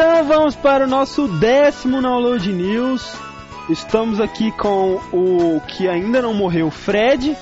Então 0.00 0.24
vamos 0.24 0.54
para 0.54 0.84
o 0.84 0.86
nosso 0.86 1.26
décimo 1.26 2.00
Download 2.00 2.52
News. 2.52 3.04
Estamos 3.68 4.20
aqui 4.20 4.52
com 4.52 5.00
o 5.12 5.60
que 5.66 5.88
ainda 5.88 6.22
não 6.22 6.32
morreu, 6.32 6.70
Fred. 6.70 7.36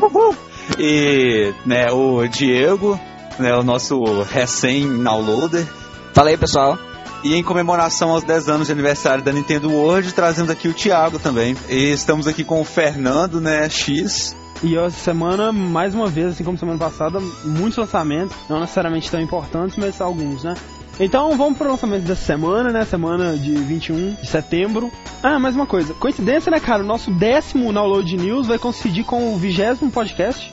Uhul. 0.00 0.36
E 0.78 1.52
né, 1.66 1.90
o 1.90 2.28
Diego, 2.28 2.96
né, 3.40 3.52
o 3.56 3.64
nosso 3.64 4.22
recém-downloader. 4.22 5.66
Fala 6.14 6.30
aí, 6.30 6.36
pessoal. 6.36 6.78
E 7.24 7.34
em 7.34 7.42
comemoração 7.42 8.10
aos 8.10 8.22
10 8.22 8.48
anos 8.48 8.66
de 8.68 8.72
aniversário 8.72 9.24
da 9.24 9.32
Nintendo 9.32 9.68
World, 9.68 10.14
trazemos 10.14 10.48
aqui 10.48 10.68
o 10.68 10.72
Thiago 10.72 11.18
também. 11.18 11.56
E 11.68 11.90
estamos 11.90 12.28
aqui 12.28 12.44
com 12.44 12.60
o 12.60 12.64
Fernando, 12.64 13.40
né, 13.40 13.68
X. 13.68 14.36
E 14.62 14.76
essa 14.76 14.96
semana, 14.96 15.50
mais 15.50 15.92
uma 15.92 16.06
vez, 16.06 16.34
assim 16.34 16.44
como 16.44 16.56
semana 16.56 16.78
passada, 16.78 17.18
muitos 17.44 17.78
lançamentos, 17.78 18.36
não 18.48 18.60
necessariamente 18.60 19.10
tão 19.10 19.20
importantes, 19.20 19.76
mas 19.76 20.00
alguns, 20.00 20.44
né? 20.44 20.54
Então 20.98 21.36
vamos 21.36 21.56
para 21.56 21.68
o 21.68 21.70
lançamento 21.70 22.02
dessa 22.02 22.24
semana, 22.24 22.70
né? 22.70 22.84
Semana 22.84 23.36
de 23.36 23.54
21 23.54 24.14
de 24.14 24.26
setembro. 24.26 24.92
Ah, 25.22 25.38
mais 25.38 25.54
uma 25.54 25.66
coisa. 25.66 25.94
Coincidência, 25.94 26.50
né, 26.50 26.60
cara? 26.60 26.82
O 26.82 26.86
nosso 26.86 27.10
décimo 27.10 27.72
Download 27.72 28.16
News 28.16 28.46
vai 28.46 28.58
coincidir 28.58 29.04
com 29.04 29.32
o 29.32 29.38
vigésimo 29.38 29.90
podcast. 29.90 30.52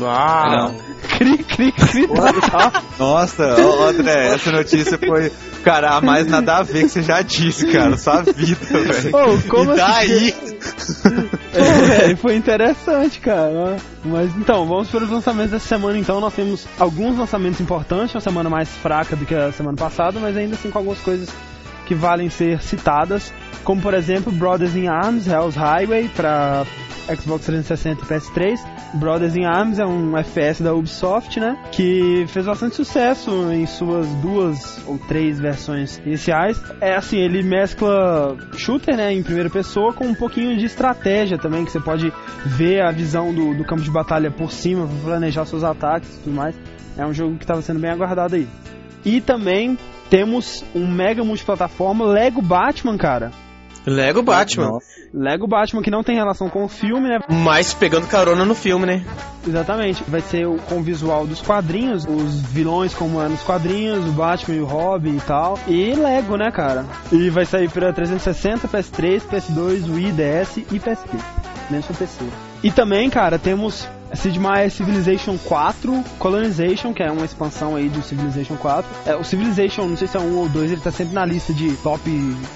Uau! 0.00 0.74
Cri, 1.18 1.38
cri, 1.38 1.72
cri. 1.72 2.08
Nossa, 2.98 3.56
ó, 3.60 3.88
André, 3.88 4.34
essa 4.34 4.50
notícia 4.50 4.98
foi, 4.98 5.30
cara, 5.62 5.96
a 5.96 6.00
mais 6.00 6.26
nada 6.26 6.56
a 6.56 6.62
ver 6.62 6.84
que 6.84 6.88
você 6.88 7.02
já 7.02 7.20
disse, 7.20 7.66
cara, 7.66 7.96
sua 7.96 8.22
vida, 8.22 8.64
velho. 8.64 9.10
Oh, 9.14 9.48
como 9.50 9.74
e 9.74 9.76
daí? 9.76 10.34
Velho, 11.52 12.16
foi 12.16 12.36
interessante, 12.36 13.20
cara. 13.20 13.76
Mas 14.04 14.34
então, 14.36 14.66
vamos 14.66 14.88
para 14.88 15.04
os 15.04 15.10
lançamentos 15.10 15.52
dessa 15.52 15.68
semana. 15.68 15.98
Então, 15.98 16.20
nós 16.20 16.34
temos 16.34 16.66
alguns 16.78 17.18
lançamentos 17.18 17.60
importantes, 17.60 18.14
uma 18.14 18.20
semana 18.20 18.48
mais 18.48 18.68
fraca 18.68 19.14
do 19.14 19.26
que 19.26 19.34
a 19.34 19.52
semana 19.52 19.76
passada, 19.76 20.18
mas 20.18 20.36
ainda 20.36 20.54
assim 20.54 20.70
com 20.70 20.78
algumas 20.78 21.00
coisas 21.00 21.28
que 21.92 21.94
valem 21.94 22.30
ser 22.30 22.62
citadas, 22.62 23.32
como 23.64 23.82
por 23.82 23.92
exemplo 23.92 24.32
Brothers 24.32 24.74
in 24.74 24.88
Arms, 24.88 25.26
Hell's 25.26 25.54
Highway 25.54 26.08
para 26.08 26.64
Xbox 27.20 27.44
360 27.44 28.02
e 28.02 28.06
PS3. 28.06 28.58
Brothers 28.94 29.36
in 29.36 29.44
Arms 29.44 29.78
é 29.78 29.84
um 29.84 30.16
FPS 30.16 30.62
da 30.62 30.72
Ubisoft, 30.72 31.38
né? 31.38 31.58
Que 31.70 32.24
fez 32.28 32.46
bastante 32.46 32.76
sucesso 32.76 33.30
em 33.52 33.66
suas 33.66 34.06
duas 34.22 34.82
ou 34.86 34.98
três 34.98 35.38
versões 35.38 35.98
iniciais. 35.98 36.58
É 36.80 36.94
assim, 36.94 37.18
ele 37.18 37.42
mescla 37.42 38.38
shooter, 38.56 38.96
né, 38.96 39.12
em 39.12 39.22
primeira 39.22 39.50
pessoa 39.50 39.92
com 39.92 40.06
um 40.06 40.14
pouquinho 40.14 40.56
de 40.56 40.64
estratégia 40.64 41.36
também, 41.36 41.64
que 41.64 41.72
você 41.72 41.80
pode 41.80 42.10
ver 42.46 42.82
a 42.82 42.90
visão 42.90 43.34
do, 43.34 43.54
do 43.54 43.64
campo 43.64 43.82
de 43.82 43.90
batalha 43.90 44.30
por 44.30 44.50
cima, 44.50 44.88
planejar 45.04 45.44
seus 45.44 45.62
ataques 45.62 46.08
e 46.16 46.20
tudo 46.20 46.36
mais. 46.36 46.54
É 46.96 47.04
um 47.04 47.12
jogo 47.12 47.36
que 47.36 47.44
estava 47.44 47.60
sendo 47.60 47.80
bem 47.80 47.90
aguardado 47.90 48.34
aí. 48.34 48.48
E 49.04 49.20
também 49.20 49.76
temos 50.12 50.62
um 50.74 50.86
mega 50.86 51.24
multiplataforma 51.24 52.04
Lego 52.04 52.42
Batman, 52.42 52.98
cara. 52.98 53.32
Lego 53.86 54.22
Batman. 54.22 54.78
Lego 55.12 55.46
Batman 55.46 55.80
que 55.80 55.90
não 55.90 56.04
tem 56.04 56.16
relação 56.16 56.50
com 56.50 56.64
o 56.64 56.68
filme, 56.68 57.08
né? 57.08 57.18
Mas 57.30 57.72
pegando 57.72 58.06
carona 58.06 58.44
no 58.44 58.54
filme, 58.54 58.84
né? 58.84 59.06
Exatamente. 59.48 60.04
Vai 60.06 60.20
ser 60.20 60.46
o, 60.46 60.56
com 60.68 60.80
o 60.80 60.82
visual 60.82 61.26
dos 61.26 61.40
quadrinhos, 61.40 62.04
os 62.04 62.42
vilões 62.42 62.92
como 62.92 63.22
é 63.22 63.26
nos 63.26 63.42
quadrinhos, 63.42 64.06
o 64.06 64.12
Batman 64.12 64.54
e 64.54 64.60
o 64.60 64.66
Robin 64.66 65.16
e 65.16 65.20
tal. 65.20 65.58
E 65.66 65.94
Lego, 65.94 66.36
né, 66.36 66.50
cara? 66.52 66.84
E 67.10 67.30
vai 67.30 67.46
sair 67.46 67.70
pra 67.70 67.90
360, 67.90 68.68
PS3, 68.68 69.22
PS2, 69.22 69.88
Wii, 69.88 70.12
DS 70.12 70.58
e 70.58 70.78
PSP. 70.78 71.16
Menos 71.70 71.86
pro 71.86 71.94
PC. 71.94 72.22
E 72.62 72.70
também, 72.70 73.08
cara, 73.08 73.38
temos 73.38 73.88
Sid 74.14 74.38
Meier's 74.38 74.74
Civilization 74.74 75.36
4 75.38 76.04
Colonization, 76.18 76.92
que 76.92 77.02
é 77.02 77.10
uma 77.10 77.24
expansão 77.24 77.76
aí 77.76 77.88
do 77.88 78.02
Civilization 78.02 78.56
4. 78.56 78.90
É, 79.06 79.16
o 79.16 79.24
Civilization, 79.24 79.86
não 79.86 79.96
sei 79.96 80.08
se 80.08 80.16
é 80.16 80.20
um 80.20 80.36
ou 80.38 80.48
dois, 80.48 80.70
ele 80.70 80.80
tá 80.80 80.90
sempre 80.90 81.14
na 81.14 81.24
lista 81.24 81.52
de 81.52 81.74
top 81.76 82.02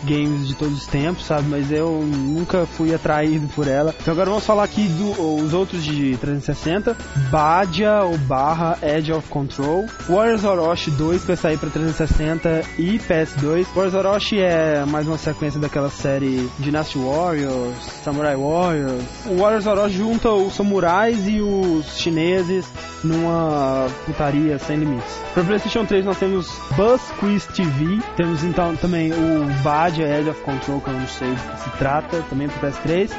games 0.05 0.49
de 0.49 0.55
todos 0.55 0.79
os 0.79 0.87
tempos, 0.87 1.25
sabe? 1.25 1.49
Mas 1.49 1.71
eu 1.71 2.03
nunca 2.03 2.67
fui 2.67 2.95
atraído 2.95 3.47
por 3.49 3.67
ela. 3.67 3.95
Então 4.01 4.13
agora 4.13 4.31
vamos 4.31 4.45
falar 4.45 4.65
aqui 4.65 4.89
dos 4.89 5.53
outros 5.53 5.85
de 5.85 6.17
360. 6.19 6.97
Badia 7.31 8.03
ou 8.03 8.17
barra 8.19 8.79
Edge 8.83 9.13
of 9.13 9.29
Control. 9.29 9.87
Warriors 10.09 10.45
Orochi 10.45 10.91
2 10.91 11.21
que 11.23 11.27
vai 11.29 11.37
sair 11.37 11.59
pra 11.59 11.71
360 11.71 12.63
e 12.79 12.99
PS2. 12.99 13.67
Warriors 13.75 13.95
Orochi 13.95 14.41
é 14.41 14.85
mais 14.87 15.07
uma 15.07 15.19
sequência 15.19 15.61
daquela 15.61 15.91
série 15.91 16.49
Dynasty 16.59 16.99
Warriors, 16.99 17.77
Samurai 18.05 18.37
Warriors. 18.37 19.05
O 19.27 19.37
Warriors 19.39 19.67
Orochi 19.67 19.97
junta 19.97 20.31
os 20.31 20.55
samurais 20.55 21.27
e 21.27 21.41
os 21.47 21.99
chineses 21.99 22.67
numa 23.03 23.87
putaria 24.05 24.59
sem 24.59 24.77
limites. 24.79 25.21
Para 25.35 25.45
PlayStation 25.45 25.85
3 25.85 26.05
nós 26.05 26.19
temos 26.19 26.51
Buzz 26.77 27.03
Quiz 27.21 27.47
TV, 27.47 28.01
temos 28.17 28.43
então 28.43 28.75
também 28.77 29.13
o 29.13 29.47
Badia 29.63 30.07
Edge 30.19 30.31
of 30.31 30.41
Control, 30.43 30.81
que 30.81 30.89
eu 30.89 30.95
não 30.95 31.07
sei 31.07 31.29
do 31.29 31.53
que 31.53 31.61
se 31.63 31.71
trata, 31.79 32.25
também 32.29 32.49
para 32.49 32.71
PS3. 32.71 33.11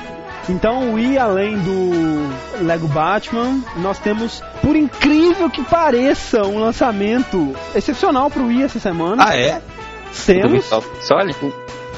Então, 0.50 0.92
o 0.92 0.94
Wii, 0.94 1.18
além 1.18 1.58
do 1.58 2.64
Lego 2.64 2.88
Batman, 2.88 3.62
nós 3.78 4.00
temos, 4.00 4.42
por 4.62 4.78
incrível 4.78 5.50
que 5.50 5.62
pareça, 5.64 6.42
um 6.44 6.60
lançamento 6.60 7.54
excepcional 7.76 8.32
pro 8.32 8.46
Wii 8.48 8.64
essa 8.64 8.80
semana. 8.80 9.26
Ah, 9.28 9.36
é? 9.36 9.62
Temos. 10.26 10.66
Sole? 11.02 11.36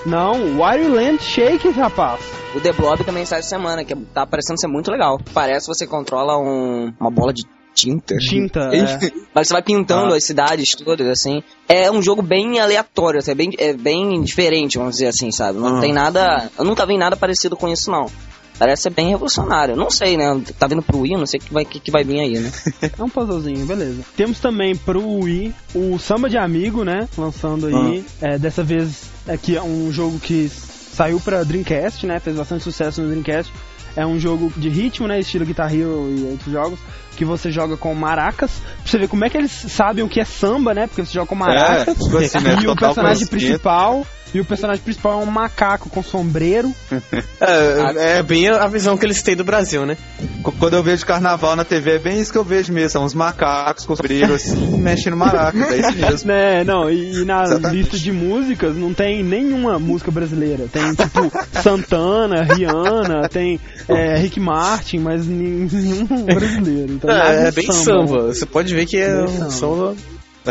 Não, 0.06 0.58
Wario 0.58 0.94
Land 0.94 1.22
Shake, 1.22 1.70
rapaz. 1.72 2.20
O 2.56 2.60
The 2.60 2.72
Blob 2.74 3.04
também 3.04 3.26
sai 3.26 3.40
essa 3.40 3.50
semana, 3.50 3.84
que 3.84 3.96
tá 3.96 4.26
parecendo 4.26 4.60
ser 4.60 4.68
muito 4.68 4.90
legal. 4.90 5.20
Parece 5.34 5.68
que 5.68 5.76
você 5.76 5.86
controla 5.86 6.38
um, 6.38 6.92
uma 7.00 7.12
bola 7.12 7.32
de 7.32 7.44
tinta. 7.76 8.18
Tinta, 8.18 8.72
é. 8.74 9.12
Mas 9.34 9.48
você 9.48 9.54
vai 9.54 9.62
pintando 9.62 10.14
as 10.14 10.24
cidades 10.26 10.76
todas, 10.76 11.08
assim. 11.08 11.44
É 11.68 11.92
um 11.92 12.02
jogo 12.02 12.22
bem 12.22 12.60
aleatório, 12.60 13.20
assim, 13.20 13.32
é 13.32 13.36
bem, 13.36 13.52
é 13.58 13.74
bem 13.74 14.22
diferente, 14.24 14.78
vamos 14.78 14.96
dizer 14.96 15.08
assim, 15.08 15.32
sabe? 15.32 15.60
Não 15.60 15.78
Ah. 15.78 15.82
tem 15.82 15.94
nada. 15.94 16.50
Eu 16.58 16.66
nunca 16.66 16.86
vi 16.86 16.98
nada 16.98 17.16
parecido 17.16 17.56
com 17.56 17.68
isso, 17.68 17.92
não. 17.92 18.08
Parece 18.60 18.84
ser 18.84 18.90
bem 18.94 19.10
revolucionário. 19.10 19.76
Não 19.76 19.90
sei, 19.90 20.18
né? 20.18 20.26
Tá 20.60 20.68
vindo 20.68 20.82
pro 20.82 21.00
Wii, 21.00 21.18
não 21.18 21.26
sei 21.26 21.40
o 21.40 21.44
que 21.44 21.54
vai, 21.54 21.64
que, 21.64 21.80
que 21.80 21.90
vai 21.90 22.04
vir 22.04 22.20
aí, 22.20 22.38
né? 22.38 22.52
É 23.00 23.02
um 23.04 23.08
puzzlezinho, 23.10 23.66
beleza. 23.66 24.02
Temos 24.18 24.40
também 24.40 24.76
pro 24.76 25.02
Wii 25.02 25.56
o 25.74 25.98
Samba 25.98 26.30
de 26.30 26.38
Amigo, 26.38 26.84
né? 26.84 27.08
Lançando 27.18 27.68
aí. 27.68 28.04
É, 28.22 28.38
dessa 28.38 28.62
vez 28.62 29.10
aqui 29.28 29.56
é 29.56 29.64
um 29.64 29.92
jogo 29.92 30.20
que 30.20 30.50
saiu 30.50 31.20
pra 31.22 31.44
Dreamcast, 31.44 32.06
né? 32.06 32.20
Fez 32.20 32.36
bastante 32.36 32.64
sucesso 32.64 33.02
no 33.02 33.08
Dreamcast. 33.08 33.54
É 33.96 34.06
um 34.06 34.20
jogo 34.20 34.52
de 34.58 34.70
ritmo, 34.70 35.08
né? 35.08 35.20
Estilo 35.20 35.46
Guitar 35.46 35.74
Hero 35.74 36.14
e 36.16 36.24
outros 36.32 36.52
jogos. 36.52 36.80
Que 37.16 37.26
você 37.26 37.52
joga 37.52 37.76
com 37.76 37.94
maracas. 37.96 38.52
Pra 38.60 38.86
você 38.86 38.98
ver 38.98 39.08
como 39.08 39.26
é 39.26 39.30
que 39.30 39.38
eles 39.38 39.52
sabem 39.52 40.04
o 40.04 40.10
que 40.10 40.20
é 40.20 40.26
samba, 40.26 40.74
né? 40.74 40.88
Porque 40.88 41.06
você 41.06 41.14
joga 41.14 41.28
com 41.28 41.36
maracas. 41.36 41.98
tipo 41.98 42.18
assim, 42.18 42.40
né, 42.40 42.58
e 42.62 42.68
o 42.68 42.76
personagem 42.76 43.28
principal. 43.28 44.06
E 44.34 44.40
o 44.40 44.46
personagem 44.46 44.84
principal 44.84 45.14
é 45.22 45.24
um 45.24 45.26
macaco 45.26 45.90
com 45.90 46.04
sombreiro. 46.04 46.74
É, 47.42 48.18
é 48.20 48.24
bem 48.24 48.50
a 48.50 48.68
visão 48.68 48.98
que 48.98 49.06
eles 49.06 49.22
têm 49.24 49.34
do 49.34 49.46
Brasil, 49.46 49.86
né? 49.86 49.96
Qu- 50.44 50.52
Quando 50.60 50.74
eu 50.74 50.84
vejo 50.84 51.06
carnaval 51.06 51.56
na 51.56 51.64
TV, 51.64 51.92
é 51.96 52.00
bem 52.00 52.20
isso 52.20 52.34
que 52.34 52.38
eu 52.38 52.44
vejo 52.44 52.74
mesmo. 52.74 52.90
São 52.90 53.06
uns 53.06 53.14
macacos 53.14 53.86
com 53.86 53.96
sombreiro 53.96 54.34
assim, 54.34 54.56
mexendo 54.78 55.16
maracas. 55.16 55.62
É 55.62 55.78
isso 55.80 55.98
mesmo. 55.98 56.28
Né, 56.30 56.64
não, 56.66 56.90
e, 56.90 57.22
e 57.22 57.26
na 57.26 57.44
Exatamente. 57.44 57.76
lista 57.78 57.98
de 57.98 58.12
músicas 58.12 58.76
não 58.76 58.94
tem 58.94 59.24
nenhuma 59.24 59.80
música 59.80 60.12
brasileira. 60.12 60.66
Tem 60.72 60.94
tipo 60.94 61.32
Santana, 61.62 62.44
Rihanna, 62.44 63.30
tem 63.30 63.58
é, 63.88 64.18
Rick 64.18 64.38
Martin, 64.40 65.00
mas 65.00 65.26
nenhum 65.26 66.06
brasileiro. 66.26 66.92
Então, 66.94 67.10
É, 67.10 67.48
é 67.48 67.50
de 67.52 67.56
bem 67.56 67.72
samba. 67.72 68.28
Você 68.34 68.46
pode 68.46 68.76
ver 68.76 68.86
que 68.86 68.98
é 68.98 69.16
Bem 69.16 69.24
um 69.24 69.50
samba. 69.50 69.50
samba 69.52 69.96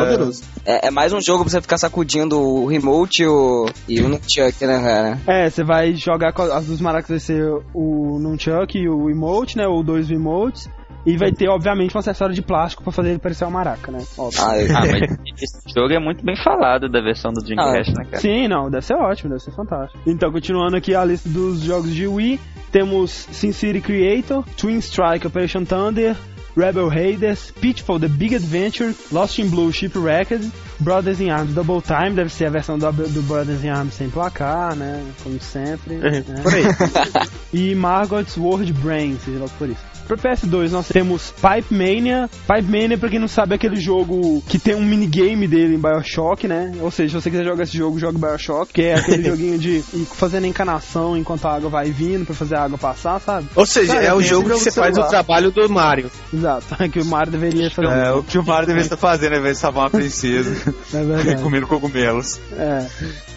poderoso. 0.04 0.43
É, 0.64 0.88
é 0.88 0.90
mais 0.90 1.12
um 1.12 1.20
jogo 1.20 1.44
pra 1.44 1.50
você 1.50 1.61
ficar 1.61 1.78
sacudindo 1.78 2.38
o 2.40 2.67
remote 2.67 3.23
e 3.23 3.26
o, 3.26 3.67
e 3.88 4.00
o 4.00 4.08
Nunchuck, 4.08 4.67
né, 4.67 4.81
cara? 4.82 5.19
É, 5.26 5.50
você 5.50 5.62
vai 5.64 5.94
jogar 5.94 6.32
com 6.32 6.43
as 6.43 6.67
duas 6.67 6.81
maracas, 6.81 7.08
vai 7.08 7.19
ser 7.20 7.44
o 7.75 8.19
Nunchuck 8.20 8.78
e 8.78 8.88
o 8.88 9.11
emote, 9.11 9.56
né, 9.56 9.67
ou 9.67 9.82
dois 9.82 10.11
emotes. 10.11 10.69
E 11.06 11.17
vai 11.17 11.32
ter, 11.32 11.49
obviamente, 11.49 11.96
um 11.96 12.00
acessório 12.00 12.34
de 12.34 12.43
plástico 12.43 12.82
pra 12.82 12.93
fazer 12.93 13.11
ele 13.11 13.19
parecer 13.19 13.44
uma 13.44 13.52
maraca, 13.52 13.90
né? 13.90 14.00
Óbvio. 14.19 14.40
Ah, 14.44 14.58
eu- 14.61 14.76
Ah, 14.76 14.81
mas 14.81 15.19
esse 15.43 15.58
jogo 15.75 15.93
é 15.94 15.99
muito 15.99 16.23
bem 16.23 16.37
falado 16.43 16.87
da 16.88 17.00
versão 17.00 17.32
do 17.32 17.40
Dreamcast, 17.43 17.94
né, 17.94 18.05
cara? 18.05 18.19
Sim, 18.20 18.46
não, 18.49 18.69
deve 18.69 18.84
ser 18.84 18.94
ótimo, 18.94 19.31
deve 19.31 19.43
ser 19.43 19.52
fantástico. 19.52 19.99
Então, 20.06 20.31
continuando 20.31 20.76
aqui 20.76 20.94
a 20.94 21.02
lista 21.05 21.26
dos 21.28 21.61
jogos 21.61 21.94
de 21.94 22.06
Wii, 22.06 22.38
temos 22.70 23.11
Sin 23.11 23.52
City 23.52 23.81
Creator, 23.81 24.44
Twin 24.58 24.78
Strike 24.78 25.26
Operation 25.26 25.64
Thunder, 25.64 26.14
Rebel 26.56 26.89
Raiders, 26.89 27.50
Pitfall 27.61 27.99
The 28.00 28.09
Big 28.09 28.35
Adventure, 28.35 28.95
Lost 29.12 29.39
in 29.39 29.49
Blue 29.49 29.73
Shipwrecked, 29.73 30.50
Brothers 30.81 31.21
in 31.21 31.31
Arms 31.31 31.55
Double 31.55 31.81
Time, 31.81 32.11
deve 32.15 32.31
ser 32.31 32.47
a 32.47 32.50
versão 32.50 32.79
do, 32.79 32.91
do 32.91 33.23
Brothers 33.23 33.62
in 33.65 33.69
Arms 33.69 33.95
sem 33.95 34.11
placar, 34.11 34.75
né? 34.75 35.05
Como 35.23 35.41
sempre. 35.41 35.97
né? 35.97 36.23
Por 36.43 36.55
aí. 36.55 36.65
E 37.53 37.75
Margot's 37.75 38.37
World 38.37 38.71
Brain, 38.75 39.19
seja 39.25 39.39
lá 39.39 39.49
for 39.49 39.69
isso. 39.71 39.81
Para 40.08 40.16
PS2 40.16 40.70
nós 40.70 40.88
temos 40.88 41.32
Pipe 41.32 41.75
Mania. 41.75 42.31
Pipe 42.46 42.62
Mania, 42.62 42.96
pra 42.96 43.10
quem 43.10 43.19
não 43.19 43.28
sabe, 43.28 43.52
é 43.52 43.56
aquele 43.56 43.76
jogo 43.76 44.43
que 44.49 44.58
tem 44.58 44.75
um 44.75 44.82
minigame 44.82 45.46
dele 45.46 45.75
em 45.75 45.78
Bioshock, 45.78 46.49
né? 46.49 46.72
Ou 46.81 46.90
seja, 46.90 47.10
se 47.10 47.22
você 47.22 47.31
quiser 47.31 47.44
jogar 47.44 47.64
esse 47.64 47.76
jogo, 47.76 47.99
joga 47.99 48.19
Bioshock, 48.19 48.72
que 48.72 48.82
é 48.82 48.94
aquele 48.94 49.25
joguinho 49.28 49.58
de 49.58 49.84
ir 49.93 50.06
fazendo 50.14 50.46
encanação 50.46 51.16
enquanto 51.16 51.44
a 51.46 51.55
água 51.55 51.69
vai 51.69 51.90
vindo 51.90 52.25
pra 52.25 52.34
fazer 52.34 52.55
a 52.56 52.62
água 52.64 52.78
passar, 52.78 53.20
sabe? 53.20 53.49
Ou 53.55 53.66
seja, 53.66 53.94
Cara, 53.94 54.06
é 54.06 54.14
o 54.14 54.19
tem 54.19 54.28
jogo 54.28 54.49
que 54.49 54.55
você 54.58 54.70
jogo 54.70 54.81
faz 54.81 54.96
o 54.96 55.08
trabalho 55.08 55.50
do 55.50 55.69
Mario. 55.69 56.11
Exato, 56.32 56.64
que 56.90 57.00
o 57.00 57.04
Mario 57.04 57.32
deveria 57.32 57.70
fazer. 57.70 57.88
É, 57.88 58.12
o 58.12 58.22
que 58.22 58.38
o 58.38 58.44
Mario 58.44 58.66
deveria 58.66 58.87
estar 58.87 58.96
fazendo 58.96 59.34
ao 59.34 59.40
invés 59.40 59.56
de 59.56 59.61
salvar 59.61 59.84
uma 59.84 59.90
princesa 59.90 60.50
É 60.94 61.04
verdade. 61.04 61.43
comendo 61.43 61.66
cogumelos. 61.66 62.40
É. 62.56 62.87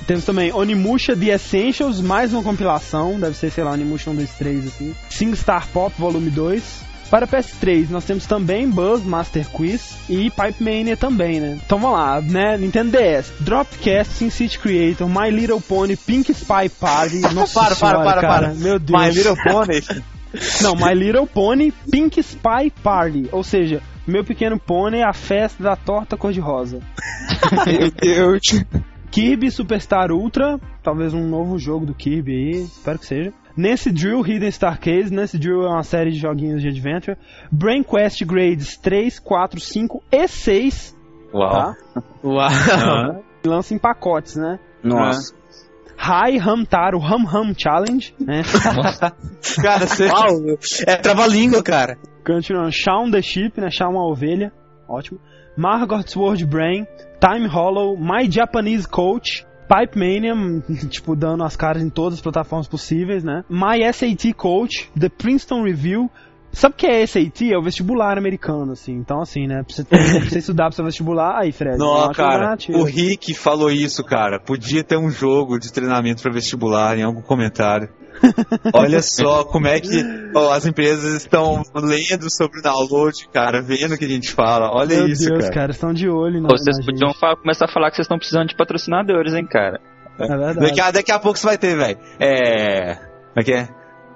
Temos 0.07 0.25
também 0.25 0.51
Onimusha 0.51 1.15
The 1.15 1.27
Essentials, 1.27 2.01
mais 2.01 2.33
uma 2.33 2.41
compilação, 2.41 3.19
deve 3.19 3.35
ser, 3.37 3.51
sei 3.51 3.63
lá, 3.63 3.71
Onimusha 3.71 4.09
1, 4.09 4.15
2, 4.15 4.29
3, 4.31 4.67
assim. 4.67 4.95
SingStar 5.09 5.67
Pop 5.67 5.93
Volume 5.97 6.29
2. 6.29 6.60
Para 7.11 7.27
PS3, 7.27 7.89
nós 7.89 8.05
temos 8.05 8.25
também 8.25 8.69
Buzz 8.69 9.03
Master 9.03 9.45
Quiz 9.49 9.97
e 10.09 10.29
Pipe 10.29 10.63
Mania 10.63 10.95
também, 10.95 11.41
né? 11.41 11.59
Então 11.65 11.77
vamos 11.77 11.99
lá, 11.99 12.21
né? 12.21 12.57
Nintendo 12.57 12.97
DS, 12.97 13.33
Dropcast, 13.41 14.13
SimCity 14.13 14.57
Creator, 14.57 15.09
My 15.09 15.29
Little 15.29 15.59
Pony, 15.59 15.97
Pink 15.97 16.31
Spy 16.31 16.69
Party. 16.69 17.19
Nossa 17.35 17.59
Para, 17.59 17.75
para, 17.75 17.99
para, 17.99 18.21
cara. 18.21 18.27
para. 18.27 18.53
Meu 18.53 18.79
Deus. 18.79 18.97
My 18.97 19.09
Little 19.11 19.35
Pony. 19.35 19.81
Não, 20.63 20.73
My 20.73 20.93
Little 20.93 21.27
Pony, 21.27 21.73
Pink 21.91 22.17
Spy 22.21 22.71
Party. 22.81 23.27
Ou 23.33 23.43
seja, 23.43 23.81
Meu 24.07 24.23
Pequeno 24.23 24.57
Pony, 24.57 25.03
a 25.03 25.11
festa 25.11 25.61
da 25.61 25.75
torta 25.75 26.15
cor-de-rosa. 26.15 26.79
Meu 27.67 27.91
Deus. 27.91 28.41
Kirby 29.11 29.51
Superstar 29.51 30.13
Ultra, 30.13 30.57
talvez 30.81 31.13
um 31.13 31.27
novo 31.27 31.59
jogo 31.59 31.85
do 31.85 31.93
Kirby 31.93 32.31
aí, 32.31 32.63
espero 32.63 32.97
que 32.97 33.05
seja. 33.05 33.33
Nancy 33.55 33.91
Drill 33.91 34.21
Hidden 34.21 34.51
Star 34.51 34.79
Case, 34.79 35.13
Nancy 35.13 35.37
Drill 35.37 35.63
é 35.63 35.69
uma 35.69 35.83
série 35.83 36.11
de 36.11 36.19
joguinhos 36.19 36.61
de 36.61 36.69
adventure. 36.69 37.17
Brain 37.51 37.83
Quest 37.83 38.23
Grades 38.25 38.77
3, 38.77 39.19
4, 39.19 39.59
5 39.59 40.03
e 40.11 40.27
6, 40.27 40.97
Uau. 41.33 41.49
tá? 41.49 41.75
Uau. 42.23 43.23
Lança 43.45 43.73
em 43.73 43.77
pacotes, 43.77 44.35
né? 44.35 44.59
Nossa. 44.83 45.33
High 45.97 46.39
Hamtaro 46.39 46.99
Ham 46.99 47.27
Ham 47.27 47.53
Challenge, 47.55 48.15
né? 48.19 48.41
Cara, 49.61 49.85
você... 49.87 50.07
Uau. 50.07 50.57
É 50.87 50.95
trava-língua, 50.95 51.61
cara. 51.61 51.97
Continuando, 52.25 52.71
Shaun 52.71 53.11
the 53.11 53.21
Sheep, 53.21 53.59
né? 53.59 53.69
Shaun 53.69 53.97
a 53.99 54.07
ovelha, 54.07 54.51
ótimo. 54.87 55.19
Margot 55.55 56.01
Sword 56.07 56.45
Brain, 56.45 56.85
Time 57.19 57.47
Hollow, 57.47 57.97
My 57.97 58.29
Japanese 58.29 58.87
Coach, 58.87 59.45
Pipe 59.71 59.97
Mania, 59.97 60.33
tipo, 60.89 61.15
dando 61.15 61.45
as 61.45 61.55
caras 61.55 61.81
em 61.81 61.89
todas 61.89 62.15
as 62.15 62.21
plataformas 62.21 62.67
possíveis, 62.67 63.23
né? 63.23 63.45
My 63.49 63.81
SAT 63.93 64.33
Coach, 64.35 64.91
The 64.99 65.07
Princeton 65.07 65.63
Review. 65.63 66.11
Sabe 66.51 66.73
o 66.73 66.77
que 66.77 66.85
é 66.85 67.05
SAT? 67.07 67.53
É 67.53 67.57
o 67.57 67.63
vestibular 67.63 68.17
americano, 68.17 68.73
assim. 68.73 68.91
Então, 68.91 69.21
assim, 69.21 69.47
né? 69.47 69.63
Pra 69.63 69.73
você, 69.73 69.83
pra 69.87 70.29
você 70.29 70.39
estudar 70.39 70.65
pro 70.65 70.75
seu 70.75 70.83
vestibular, 70.83 71.39
aí, 71.39 71.53
Fred. 71.53 71.77
Não, 71.77 71.87
ótima 71.87 72.13
cara, 72.13 72.57
o 72.73 72.83
Rick 72.83 73.33
falou 73.33 73.71
isso, 73.71 74.03
cara. 74.03 74.37
Podia 74.37 74.83
ter 74.83 74.97
um 74.97 75.09
jogo 75.09 75.57
de 75.57 75.71
treinamento 75.71 76.21
para 76.21 76.33
vestibular 76.33 76.97
em 76.97 77.03
algum 77.03 77.21
comentário. 77.21 77.87
Olha 78.73 79.01
só 79.01 79.43
como 79.43 79.67
é 79.67 79.79
que 79.79 80.03
ó, 80.35 80.51
as 80.53 80.65
empresas 80.65 81.13
estão 81.15 81.63
lendo 81.75 82.29
sobre 82.29 82.59
o 82.59 82.61
download, 82.61 83.27
cara, 83.33 83.61
vendo 83.61 83.93
o 83.95 83.97
que 83.97 84.05
a 84.05 84.09
gente 84.09 84.31
fala. 84.31 84.69
Olha 84.71 84.97
Meu 84.97 85.07
isso, 85.07 85.27
Deus, 85.27 85.41
cara. 85.43 85.53
cara, 85.53 85.71
estão 85.71 85.93
de 85.93 86.07
olho 86.09 86.41
na, 86.41 86.49
Vocês 86.49 86.77
na 86.77 86.85
podiam 86.85 87.09
gente. 87.09 87.19
fa- 87.19 87.35
começar 87.35 87.65
a 87.65 87.71
falar 87.71 87.89
que 87.89 87.95
vocês 87.95 88.05
estão 88.05 88.17
precisando 88.17 88.47
de 88.49 88.55
patrocinadores, 88.55 89.33
hein, 89.33 89.45
cara. 89.49 89.79
É 90.19 90.27
verdade. 90.27 90.59
Daqui 90.59 90.81
a, 90.81 90.91
daqui 90.91 91.11
a 91.11 91.19
pouco 91.19 91.39
você 91.39 91.47
vai 91.47 91.57
ter, 91.57 91.75
velho. 91.75 91.97
É. 92.19 92.95
Como 92.95 93.37
é 93.37 93.43
que 93.43 93.53
é? 93.53 93.67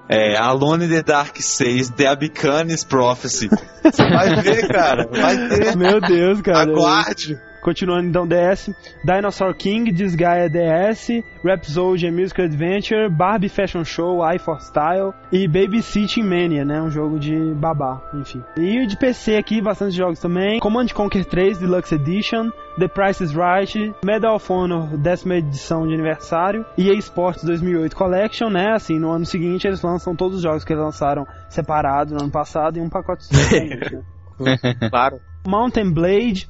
É, 0.08 0.38
Alone 0.38 0.86
in 0.86 0.90
the 0.90 1.01
Dark 1.01 1.36
6, 1.36 1.90
The 1.92 2.06
Abicanis 2.08 2.84
Prophecy. 2.84 3.50
Você 3.84 4.04
vai 4.08 4.36
ver, 4.36 4.68
cara. 4.68 5.08
Vai 5.12 5.36
ter. 5.50 5.75
Meu 5.75 6.00
Deus, 6.00 6.42
cara. 6.42 6.60
Aguarde. 6.62 7.40
Continuando 7.66 8.08
então 8.08 8.28
DS, 8.28 8.70
Dinosaur 9.04 9.56
King, 9.56 9.92
Disgaea 9.92 10.48
DS, 10.48 11.24
Rhapsody 11.44 12.12
Musical 12.12 12.46
Adventure, 12.46 13.10
Barbie 13.10 13.50
Fashion 13.50 13.84
Show, 13.84 14.22
I 14.24 14.38
for 14.38 14.62
Style 14.62 15.16
e 15.32 15.48
Babysitting 15.48 16.22
Mania, 16.22 16.64
né? 16.64 16.80
Um 16.80 16.92
jogo 16.92 17.18
de 17.18 17.36
babá, 17.56 18.04
enfim. 18.14 18.44
E 18.56 18.86
de 18.86 18.96
PC 18.96 19.38
aqui, 19.38 19.64
bastante 19.64 19.98
jogos 19.98 20.20
também. 20.20 20.60
Command 20.60 20.86
Conquer 20.94 21.26
3 21.26 21.58
Deluxe 21.58 21.96
Edition, 21.96 22.52
The 22.78 22.88
Price 22.88 23.24
is 23.24 23.34
Right, 23.34 23.96
Medal 24.06 24.36
of 24.36 24.54
Honor, 24.54 24.96
décima 24.96 25.38
edição 25.38 25.88
de 25.88 25.96
aniversário, 25.96 26.64
EA 26.78 26.94
Sports 26.94 27.44
2008 27.44 27.96
Collection, 27.96 28.52
né? 28.52 28.74
Assim, 28.76 29.00
no 29.00 29.10
ano 29.10 29.26
seguinte 29.26 29.66
eles 29.66 29.82
lançam 29.82 30.16
todos 30.16 30.38
os 30.38 30.44
jogos 30.44 30.64
que 30.64 30.72
eles 30.72 30.84
lançaram 30.84 31.26
separados 31.50 32.14
no 32.14 32.22
ano 32.22 32.32
passado 32.32 32.78
em 32.78 32.84
um 32.84 32.90
pacote 32.90 33.26
só. 33.26 34.44
né? 34.44 34.58
Claro. 34.88 35.20
Mountain 35.48 35.92
Blade, 35.92 36.50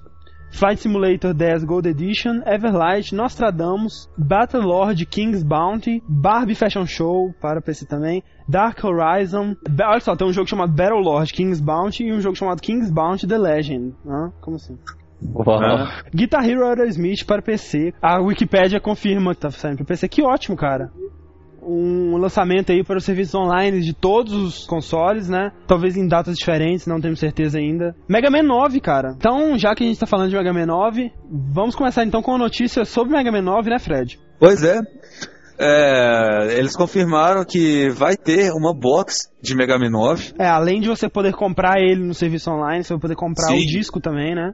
Flight 0.51 0.81
Simulator 0.81 1.33
10 1.33 1.65
Gold 1.65 1.87
Edition, 1.87 2.41
Everlight, 2.45 3.13
Nostradamus, 3.13 4.09
Battlelord 4.17 5.05
King's 5.05 5.43
Bounty, 5.43 6.01
Barbie 6.07 6.55
Fashion 6.55 6.85
Show, 6.85 7.33
para 7.41 7.61
PC 7.61 7.85
também, 7.85 8.23
Dark 8.47 8.83
Horizon, 8.83 9.55
olha 9.85 9.99
só, 9.99 10.15
tem 10.15 10.27
um 10.27 10.33
jogo 10.33 10.49
chamado 10.49 10.71
Battlelord 10.71 11.33
King's 11.33 11.59
Bounty 11.59 12.05
e 12.05 12.13
um 12.13 12.21
jogo 12.21 12.35
chamado 12.35 12.61
King's 12.61 12.89
Bounty 12.89 13.27
The 13.27 13.37
Legend. 13.37 13.95
Hã? 14.07 14.31
Como 14.41 14.55
assim? 14.55 14.77
Uau. 15.33 15.87
Guitar 16.13 16.47
Hero 16.47 16.65
Aerosmith 16.65 17.25
para 17.25 17.41
PC. 17.41 17.93
A 18.01 18.19
Wikipedia 18.21 18.79
confirma 18.79 19.33
que 19.33 19.41
tá 19.41 19.49
saindo 19.51 19.77
para 19.77 19.85
PC. 19.85 20.07
Que 20.07 20.21
ótimo, 20.21 20.55
cara. 20.55 20.91
Um 21.65 22.17
lançamento 22.17 22.71
aí 22.71 22.83
para 22.83 22.97
os 22.97 23.03
serviços 23.03 23.35
online 23.35 23.81
de 23.81 23.93
todos 23.93 24.33
os 24.33 24.65
consoles, 24.65 25.27
né? 25.27 25.51
Talvez 25.67 25.97
em 25.97 26.07
datas 26.07 26.37
diferentes, 26.37 26.85
não 26.85 27.01
temos 27.01 27.19
certeza 27.19 27.57
ainda. 27.57 27.95
Mega 28.07 28.29
Man 28.29 28.43
9, 28.43 28.79
cara. 28.79 29.15
Então, 29.17 29.57
já 29.57 29.73
que 29.73 29.83
a 29.83 29.87
gente 29.87 29.99
tá 29.99 30.05
falando 30.05 30.29
de 30.29 30.35
Mega 30.35 30.53
Man 30.53 30.67
9, 30.67 31.11
vamos 31.51 31.75
começar 31.75 32.03
então 32.03 32.21
com 32.21 32.35
a 32.35 32.37
notícia 32.37 32.85
sobre 32.85 33.15
Mega 33.15 33.31
Man 33.31 33.41
9, 33.41 33.69
né, 33.69 33.79
Fred? 33.79 34.19
Pois 34.39 34.63
é. 34.63 34.79
É, 35.57 36.57
Eles 36.57 36.75
confirmaram 36.75 37.45
que 37.45 37.89
vai 37.89 38.15
ter 38.17 38.51
uma 38.51 38.73
box 38.73 39.31
de 39.41 39.55
Mega 39.55 39.79
Man 39.79 39.89
9. 39.89 40.33
É, 40.37 40.47
além 40.47 40.81
de 40.81 40.89
você 40.89 41.09
poder 41.09 41.33
comprar 41.33 41.79
ele 41.79 42.03
no 42.03 42.13
serviço 42.13 42.51
online, 42.51 42.83
você 42.83 42.93
vai 42.93 43.01
poder 43.01 43.15
comprar 43.15 43.47
Sim. 43.47 43.57
o 43.57 43.65
disco 43.65 43.99
também, 44.01 44.35
né? 44.35 44.53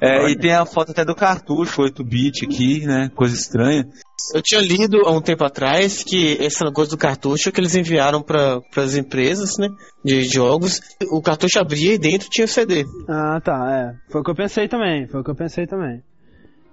É, 0.00 0.30
e 0.30 0.36
tem 0.36 0.52
a 0.52 0.64
foto 0.64 0.92
até 0.92 1.04
do 1.04 1.14
cartucho 1.14 1.82
8-bit 1.82 2.46
aqui, 2.46 2.86
né? 2.86 3.10
Coisa 3.14 3.34
estranha. 3.34 3.86
Eu 4.34 4.42
tinha 4.42 4.60
lido 4.60 4.98
há 5.06 5.10
um 5.10 5.20
tempo 5.20 5.44
atrás 5.44 6.02
que 6.02 6.38
essa 6.40 6.70
coisa 6.70 6.90
do 6.90 6.96
cartucho 6.96 7.50
que 7.50 7.60
eles 7.60 7.74
enviaram 7.74 8.22
para 8.22 8.60
as 8.76 8.96
empresas, 8.96 9.58
né, 9.58 9.68
de 10.04 10.22
jogos, 10.24 10.80
o 11.10 11.20
cartucho 11.20 11.58
abria 11.58 11.94
e 11.94 11.98
dentro 11.98 12.28
tinha 12.30 12.46
CD. 12.46 12.84
Ah, 13.08 13.40
tá, 13.42 13.70
é. 13.70 14.12
Foi 14.12 14.20
o 14.20 14.24
que 14.24 14.30
eu 14.30 14.34
pensei 14.34 14.68
também, 14.68 15.06
foi 15.08 15.20
o 15.20 15.24
que 15.24 15.30
eu 15.30 15.36
pensei 15.36 15.66
também. 15.66 16.02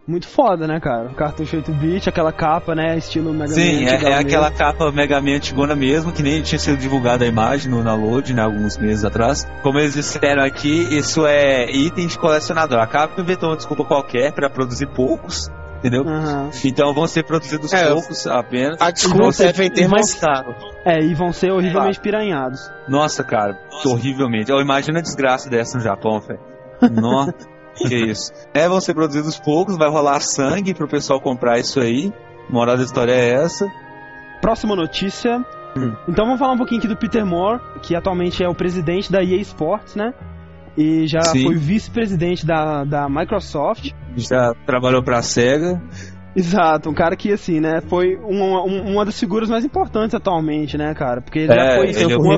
Muito 0.07 0.25
foda, 0.27 0.65
né, 0.65 0.79
cara? 0.79 1.09
O 1.09 1.13
cartucho 1.13 1.57
8-bit, 1.57 2.07
aquela 2.07 2.31
capa, 2.31 2.73
né, 2.73 2.97
estilo 2.97 3.33
Mega 3.33 3.51
Sim, 3.51 3.83
Man. 3.83 3.89
é, 3.89 3.93
antigão 3.95 4.11
é 4.13 4.19
aquela 4.19 4.51
capa 4.51 4.91
Mega 4.91 5.19
Man 5.19 5.35
antigona 5.35 5.75
mesmo, 5.75 6.13
que 6.13 6.23
nem 6.23 6.41
tinha 6.41 6.57
sido 6.57 6.77
divulgada 6.77 7.25
a 7.25 7.27
imagem 7.27 7.69
no 7.69 7.83
download, 7.83 8.33
né, 8.33 8.41
alguns 8.41 8.77
meses 8.77 9.03
atrás. 9.03 9.45
Como 9.61 9.77
eles 9.79 9.95
disseram 9.95 10.43
aqui, 10.43 10.87
isso 10.97 11.27
é 11.27 11.69
item 11.69 12.07
de 12.07 12.17
colecionador. 12.17 12.79
A 12.79 12.87
capa 12.87 13.19
inventou 13.19 13.49
uma 13.49 13.57
desculpa 13.57 13.83
qualquer 13.83 14.31
para 14.31 14.49
produzir 14.49 14.87
poucos, 14.87 15.51
entendeu? 15.79 16.07
Aham. 16.07 16.51
Então 16.63 16.93
vão 16.93 17.05
ser 17.05 17.23
produzidos 17.23 17.73
É, 17.73 17.91
poucos 17.91 18.25
apenas. 18.27 18.79
A 18.79 18.91
desculpa 18.91 19.43
é 19.43 19.51
vender 19.51 19.89
mais 19.89 20.13
caro. 20.13 20.55
É, 20.85 21.03
e 21.03 21.13
vão 21.13 21.33
ser 21.33 21.51
horrivelmente 21.51 21.99
piranhados. 21.99 22.71
Nossa, 22.87 23.25
cara, 23.25 23.59
horrivelmente. 23.85 24.49
Eu 24.49 24.61
imagino 24.61 24.99
a 24.99 25.01
desgraça 25.01 25.49
dessa 25.49 25.77
no 25.77 25.83
Japão, 25.83 26.21
velho. 26.21 26.39
Nossa, 26.93 27.33
que 27.77 27.95
isso. 27.95 28.31
É, 28.53 28.67
vão 28.67 28.81
ser 28.81 28.93
produzidos 28.93 29.39
poucos, 29.39 29.77
vai 29.77 29.89
rolar 29.89 30.19
sangue 30.19 30.73
pro 30.73 30.87
pessoal 30.87 31.19
comprar 31.21 31.59
isso 31.59 31.79
aí. 31.79 32.11
Moral 32.49 32.77
da 32.77 32.83
história 32.83 33.11
é 33.11 33.33
essa. 33.33 33.67
Próxima 34.41 34.75
notícia. 34.75 35.43
Então 36.07 36.25
vamos 36.25 36.39
falar 36.39 36.53
um 36.53 36.57
pouquinho 36.57 36.79
aqui 36.79 36.87
do 36.87 36.97
Peter 36.97 37.25
Moore, 37.25 37.61
que 37.83 37.95
atualmente 37.95 38.43
é 38.43 38.49
o 38.49 38.55
presidente 38.55 39.11
da 39.11 39.23
EA 39.23 39.39
Sports, 39.41 39.95
né? 39.95 40.13
E 40.75 41.07
já 41.07 41.21
Sim. 41.21 41.43
foi 41.43 41.55
vice-presidente 41.55 42.45
da, 42.45 42.83
da 42.83 43.09
Microsoft. 43.09 43.91
Já 44.15 44.53
trabalhou 44.65 45.03
pra 45.03 45.21
SEGA. 45.21 45.81
Exato, 46.37 46.89
um 46.89 46.93
cara 46.93 47.15
que, 47.15 47.31
assim, 47.31 47.59
né, 47.59 47.81
foi 47.81 48.15
uma, 48.15 48.63
um- 48.63 48.93
uma 48.93 49.03
das 49.03 49.19
figuras 49.19 49.49
mais 49.49 49.65
importantes 49.65 50.13
atualmente, 50.13 50.77
né, 50.77 50.93
cara? 50.93 51.19
Porque 51.19 51.39
ele 51.39 51.47
já 51.47 51.55
É, 51.55 51.75
foi 51.77 51.89
ele 51.89 52.13
é 52.13 52.17
um, 52.17 52.33
um 52.33 52.37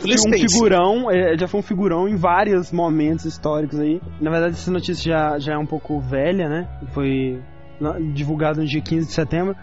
figurão, 0.50 1.12
é, 1.12 1.38
já 1.38 1.48
foi 1.50 1.60
um 1.60 1.64
figurão 1.64 2.08
em 2.08 2.16
vários 2.16 2.72
momentos 2.72 3.26
históricos 3.26 3.78
aí. 3.78 4.00
Na 4.22 4.32
verdade, 4.32 4.54
essa 4.54 4.72
notícia 4.72 5.12
já, 5.12 5.38
já 5.40 5.54
é 5.54 5.58
um 5.58 5.66
pouco 5.66 6.00
velha, 6.00 6.48
né? 6.48 6.68
Foi 6.94 7.40
divulgada 8.14 8.62
no 8.62 8.66
dia 8.68 8.82
15 8.82 9.08
de 9.08 9.14
setembro. 9.14 9.54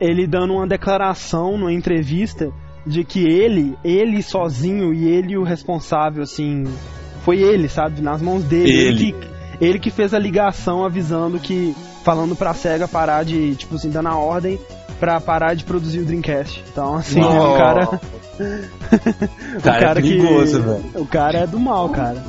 Ele 0.00 0.26
dando 0.26 0.52
uma 0.54 0.66
declaração 0.66 1.56
numa 1.56 1.72
entrevista 1.72 2.50
de 2.84 3.04
que 3.04 3.24
ele, 3.24 3.76
ele 3.84 4.20
sozinho 4.22 4.92
e 4.92 5.08
ele 5.08 5.36
o 5.36 5.42
responsável, 5.44 6.22
assim, 6.22 6.64
foi 7.22 7.38
ele, 7.40 7.68
sabe? 7.68 8.00
Nas 8.00 8.20
mãos 8.20 8.42
dele. 8.44 8.70
Ele. 8.70 9.12
que, 9.12 9.35
ele 9.60 9.78
que 9.78 9.90
fez 9.90 10.12
a 10.14 10.18
ligação 10.18 10.84
avisando 10.84 11.38
que. 11.38 11.74
falando 12.04 12.36
pra 12.36 12.54
SEGA 12.54 12.86
parar 12.88 13.24
de. 13.24 13.54
tipo 13.56 13.76
assim, 13.76 13.90
dando 13.90 14.08
a 14.08 14.16
ordem 14.16 14.58
pra 14.98 15.20
parar 15.20 15.54
de 15.54 15.64
produzir 15.64 16.00
o 16.00 16.04
Dreamcast. 16.04 16.64
Então, 16.70 16.96
assim, 16.96 17.20
é 17.20 17.26
um 17.26 17.56
cara. 17.56 18.00
o 19.58 19.62
Cara, 19.62 19.90
é 19.90 19.94
perigoso, 19.94 20.60
que... 20.60 20.66
velho. 20.66 20.84
O 20.94 21.06
cara 21.06 21.38
é 21.38 21.46
do 21.46 21.58
mal, 21.58 21.88
cara. 21.88 22.22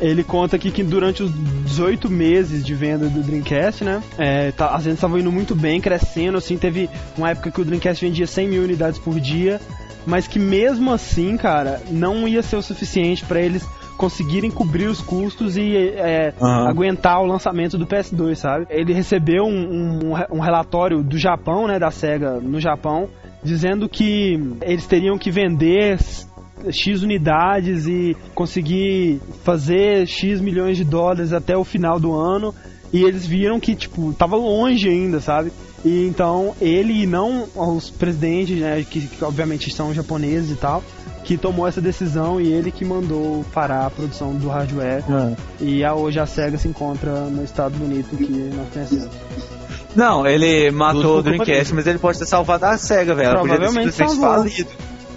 Ele 0.00 0.24
conta 0.24 0.56
aqui 0.56 0.70
que 0.72 0.82
durante 0.82 1.22
os 1.22 1.32
18 1.64 2.10
meses 2.10 2.64
de 2.64 2.74
venda 2.74 3.08
do 3.08 3.22
Dreamcast, 3.22 3.84
né? 3.84 4.02
É, 4.18 4.50
tá, 4.50 4.74
as 4.74 4.82
vendas 4.82 4.98
estavam 4.98 5.18
indo 5.18 5.30
muito 5.30 5.54
bem, 5.54 5.80
crescendo, 5.80 6.38
assim, 6.38 6.58
teve 6.58 6.90
uma 7.16 7.30
época 7.30 7.52
que 7.52 7.60
o 7.60 7.64
Dreamcast 7.64 8.04
vendia 8.04 8.26
100 8.26 8.48
mil 8.48 8.62
unidades 8.64 8.98
por 8.98 9.20
dia, 9.20 9.60
mas 10.04 10.26
que 10.26 10.40
mesmo 10.40 10.92
assim, 10.92 11.36
cara, 11.36 11.80
não 11.88 12.26
ia 12.26 12.42
ser 12.42 12.56
o 12.56 12.62
suficiente 12.62 13.24
para 13.24 13.40
eles 13.40 13.64
conseguirem 14.02 14.50
cobrir 14.50 14.88
os 14.88 15.00
custos 15.00 15.56
e 15.56 15.76
é, 15.76 16.34
Aham. 16.42 16.68
aguentar 16.68 17.22
o 17.22 17.24
lançamento 17.24 17.78
do 17.78 17.86
PS2, 17.86 18.34
sabe? 18.34 18.66
Ele 18.68 18.92
recebeu 18.92 19.44
um, 19.44 20.10
um, 20.10 20.38
um 20.38 20.40
relatório 20.40 21.04
do 21.04 21.16
Japão, 21.16 21.68
né, 21.68 21.78
da 21.78 21.92
SEGA 21.92 22.40
no 22.40 22.60
Japão, 22.60 23.08
dizendo 23.44 23.88
que 23.88 24.40
eles 24.60 24.88
teriam 24.88 25.16
que 25.16 25.30
vender 25.30 26.00
X 26.68 27.00
unidades 27.04 27.86
e 27.86 28.16
conseguir 28.34 29.20
fazer 29.44 30.04
X 30.08 30.40
milhões 30.40 30.76
de 30.76 30.82
dólares 30.82 31.32
até 31.32 31.56
o 31.56 31.62
final 31.62 32.00
do 32.00 32.12
ano. 32.12 32.52
E 32.92 33.04
eles 33.04 33.24
viram 33.24 33.60
que, 33.60 33.76
tipo, 33.76 34.12
tava 34.14 34.34
longe 34.34 34.88
ainda, 34.88 35.20
sabe? 35.20 35.52
E 35.84 36.06
então 36.08 36.56
ele 36.60 37.04
e 37.04 37.06
não 37.06 37.48
os 37.54 37.88
presidentes, 37.88 38.58
né, 38.58 38.82
que, 38.82 39.06
que 39.06 39.24
obviamente 39.24 39.72
são 39.72 39.94
japoneses 39.94 40.50
e 40.50 40.56
tal, 40.56 40.82
que 41.24 41.36
tomou 41.36 41.66
essa 41.68 41.80
decisão 41.80 42.40
e 42.40 42.52
ele 42.52 42.70
que 42.70 42.84
mandou 42.84 43.44
parar 43.52 43.86
a 43.86 43.90
produção 43.90 44.34
do 44.34 44.48
hardware. 44.48 45.04
E 45.60 45.84
a, 45.84 45.94
hoje 45.94 46.18
a 46.18 46.26
SEGA 46.26 46.58
se 46.58 46.68
encontra 46.68 47.10
no 47.12 47.44
estado 47.44 47.76
bonito 47.78 48.16
que 48.16 48.50
nós 48.54 48.68
conhecemos. 48.72 49.08
Não, 49.94 50.26
ele 50.26 50.70
matou 50.70 51.18
o 51.18 51.22
Dreamcast, 51.22 51.74
mas 51.74 51.86
ele 51.86 51.98
pode 51.98 52.18
ter 52.18 52.26
salvado 52.26 52.64
a 52.64 52.76
SEGA, 52.78 53.14
velho. 53.14 53.28
Ela 53.30 53.40
podia 53.40 53.56
ter 53.56 53.60
Provavelmente 53.60 53.92
simplesmente 53.94 54.20
salvou. 54.20 54.50
falido. 54.50 54.70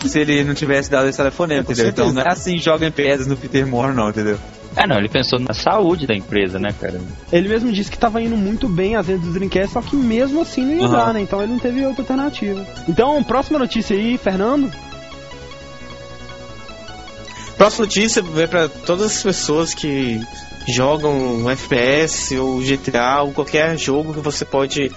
Se 0.06 0.20
ele 0.20 0.44
não 0.44 0.54
tivesse 0.54 0.92
dado 0.92 1.08
esse 1.08 1.18
telefonema, 1.18 1.64
Com 1.64 1.72
entendeu? 1.72 1.90
Então 1.92 2.14
não 2.14 2.22
é 2.22 2.26
assim, 2.32 2.60
joga 2.60 2.86
em 2.86 2.92
pedras 2.92 3.26
no 3.26 3.36
Peter 3.36 3.66
Moore, 3.66 3.96
não, 3.96 4.10
entendeu? 4.10 4.38
É, 4.76 4.86
não, 4.86 4.98
ele 4.98 5.08
pensou 5.10 5.40
na 5.40 5.54
saúde 5.54 6.06
da 6.06 6.14
empresa, 6.14 6.60
né, 6.60 6.70
cara? 6.80 7.00
Ele 7.32 7.48
mesmo 7.48 7.72
disse 7.72 7.90
que 7.90 7.98
tava 7.98 8.22
indo 8.22 8.36
muito 8.36 8.68
bem 8.68 8.96
as 8.98 9.08
vendas 9.08 9.24
do 9.24 9.32
Dreamcast, 9.32 9.72
só 9.72 9.82
que 9.82 9.96
mesmo 9.96 10.42
assim 10.42 10.64
não 10.66 10.74
ia 10.74 10.84
Aham. 10.86 10.92
dar, 10.98 11.14
né? 11.14 11.22
Então 11.22 11.42
ele 11.42 11.54
não 11.54 11.60
teve 11.60 11.84
outra 11.86 12.02
alternativa. 12.04 12.64
Então, 12.88 13.24
próxima 13.24 13.58
notícia 13.58 13.96
aí, 13.96 14.18
Fernando. 14.18 14.70
Próxima 17.66 17.86
notícia 17.86 18.22
vai 18.22 18.48
pra 18.48 18.70
todas 18.70 19.08
as 19.08 19.24
pessoas 19.24 19.74
que 19.74 20.22
jogam 20.68 21.50
FPS 21.50 22.38
ou 22.38 22.60
GTA 22.60 23.24
ou 23.24 23.34
qualquer 23.34 23.76
jogo 23.76 24.14
que 24.14 24.20
você 24.20 24.46
pode 24.46 24.92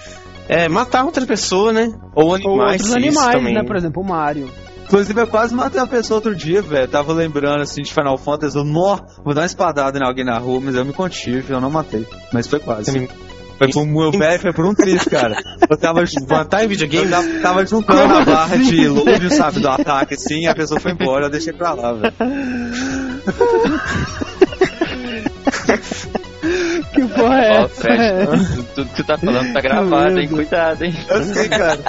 é, 0.47 0.69
matar 0.69 1.03
outra 1.03 1.25
pessoa, 1.25 1.73
né? 1.73 1.91
Ou 2.13 2.27
Ou 2.27 2.35
animais. 2.35 2.73
outros 2.73 2.87
isso 2.89 2.95
animais, 2.95 3.35
também. 3.37 3.55
né? 3.55 3.63
Por 3.63 3.75
exemplo, 3.75 4.03
o 4.03 4.05
Mario. 4.05 4.51
Inclusive, 4.83 5.19
eu 5.19 5.25
quase 5.25 5.55
matei 5.55 5.81
uma 5.81 5.87
pessoa 5.87 6.19
outro 6.19 6.35
dia, 6.35 6.61
velho. 6.61 6.87
Tava 6.87 7.11
lembrando, 7.11 7.63
assim, 7.63 7.81
de 7.81 7.91
Final 7.91 8.19
Fantasy. 8.19 8.55
Eu, 8.55 8.63
nó, 8.63 8.99
vou 9.25 9.33
dar 9.33 9.41
uma 9.41 9.47
espadada 9.47 9.97
em 9.97 10.03
alguém 10.03 10.23
na 10.23 10.37
rua, 10.37 10.61
mas 10.61 10.75
eu 10.75 10.85
me 10.85 10.93
contive, 10.93 11.51
eu 11.51 11.59
não 11.59 11.71
matei. 11.71 12.05
Mas 12.31 12.45
foi 12.45 12.59
quase. 12.59 12.93
Também. 12.93 13.09
Foi 13.59 13.67
por, 13.67 13.85
meu 13.85 14.11
velho, 14.11 14.39
foi 14.39 14.53
por 14.53 14.65
um 14.65 14.73
triz, 14.73 15.03
cara. 15.03 15.35
Eu 15.69 15.75
tava, 15.77 16.01
Matar 16.29 16.63
em 16.63 16.69
videogame? 16.69 17.03
eu 17.05 17.11
tava, 17.11 17.39
tava 17.41 17.65
juntando 17.65 18.13
a 18.15 18.23
barra 18.23 18.57
de 18.57 18.87
load, 18.87 19.35
sabe, 19.35 19.59
do 19.59 19.67
ataque, 19.67 20.13
assim, 20.13 20.43
e 20.43 20.47
a 20.47 20.55
pessoa 20.55 20.79
foi 20.79 20.93
embora, 20.93 21.25
eu 21.25 21.29
deixei 21.29 21.51
pra 21.51 21.73
lá, 21.73 21.91
velho. 21.93 22.13
Que 26.93 27.01
porra 27.07 27.41
é 27.41 27.59
Ó, 27.59 27.65
essa? 27.65 27.81
Fred, 27.81 28.63
tudo, 28.75 28.89
que 28.89 28.95
você 28.97 29.03
tá 29.03 29.17
falando 29.17 29.53
tá 29.53 29.61
gravado, 29.61 30.19
hein? 30.19 30.27
Cuidado, 30.27 30.83
hein? 30.83 30.93
Eu 31.09 31.23
sei, 31.23 31.49
cara. 31.49 31.79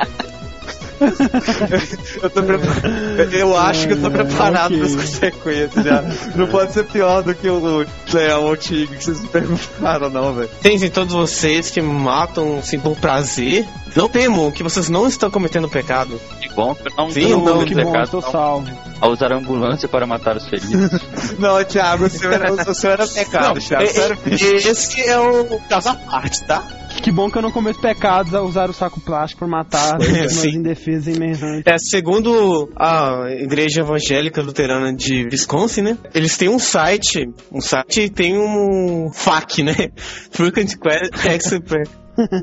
Eu 2.23 2.31
tô 2.31 2.43
preparado. 2.43 3.33
Eu 3.33 3.57
acho 3.57 3.87
que 3.87 3.93
eu 3.95 4.01
tô 4.03 4.11
preparado 4.11 4.75
ok. 4.75 4.79
pras 4.79 4.97
consequências 4.97 5.85
já. 5.85 6.03
Não 6.37 6.47
pode 6.47 6.73
ser 6.73 6.85
pior 6.85 7.23
do 7.23 7.35
que 7.35 7.49
o 7.49 7.61
o 7.81 8.57
Tigre 8.57 8.97
que 8.97 9.05
vocês 9.05 9.21
me 9.21 9.29
perguntaram, 9.29 10.11
não, 10.11 10.35
velho. 10.35 10.51
Tem 10.63 10.77
em 10.77 10.91
todos 10.91 11.15
vocês 11.15 11.71
que 11.71 11.81
matam 11.81 12.59
assim, 12.59 12.79
por 12.79 12.97
prazer. 12.97 13.67
Não 13.97 14.09
temam 14.09 14.51
que 14.51 14.63
vocês 14.63 14.89
não 14.89 15.07
estão 15.07 15.31
cometendo 15.31 15.69
pecado. 15.69 16.21
Que 16.41 16.49
bom 16.55 16.77
não, 16.97 17.11
Sim, 17.11 17.31
eu 17.31 17.39
não 17.39 17.57
não, 17.57 17.65
Que 17.65 17.75
bom, 17.75 17.85
pecado, 17.87 18.05
estou 18.05 18.21
não. 18.23 18.31
salvo. 18.31 18.71
a 19.01 19.09
usar 19.09 19.33
a 19.33 19.37
ambulância 19.37 19.89
para 19.89 20.07
matar 20.07 20.37
os 20.37 20.47
feridos. 20.49 21.01
Não, 21.39 21.63
Thiago, 21.65 22.05
o 22.05 22.11
seu 22.11 22.31
era, 22.33 22.53
o 22.53 22.75
seu 22.75 22.91
era 22.91 23.07
pecado, 23.07 23.59
Thiago. 23.61 23.85
é- 23.85 24.35
é- 24.35 24.55
esse 24.57 25.01
é 25.01 25.19
o 25.19 25.59
caso 25.69 25.89
à 25.89 25.95
parte, 25.95 26.45
tá? 26.45 26.63
Que 27.03 27.11
bom 27.11 27.31
que 27.31 27.39
eu 27.39 27.43
não 27.43 27.51
cometo 27.51 27.81
pecados 27.81 28.35
a 28.35 28.43
usar 28.43 28.69
o 28.69 28.73
saco 28.75 29.01
plástico 29.01 29.39
pra 29.41 29.49
matar 29.49 29.99
vítimas 29.99 30.33
Sim. 30.33 30.57
indefesas 30.57 31.07
e 31.07 31.17
emergentes. 31.17 31.63
É, 31.67 31.77
segundo 31.79 32.71
a 32.77 33.25
Igreja 33.31 33.81
Evangélica 33.81 34.43
Luterana 34.43 34.95
de 34.95 35.25
Wisconsin, 35.25 35.81
né? 35.83 35.99
Eles 36.15 36.37
têm 36.37 36.49
um 36.51 36.59
site, 36.59 37.27
um 37.51 37.61
site 37.61 38.11
tem 38.11 38.37
um 38.39 39.11
FAQ, 39.13 39.63
né? 39.63 39.75
Frequent 40.31 40.75
Que- 40.77 41.29
Expert. 41.29 41.89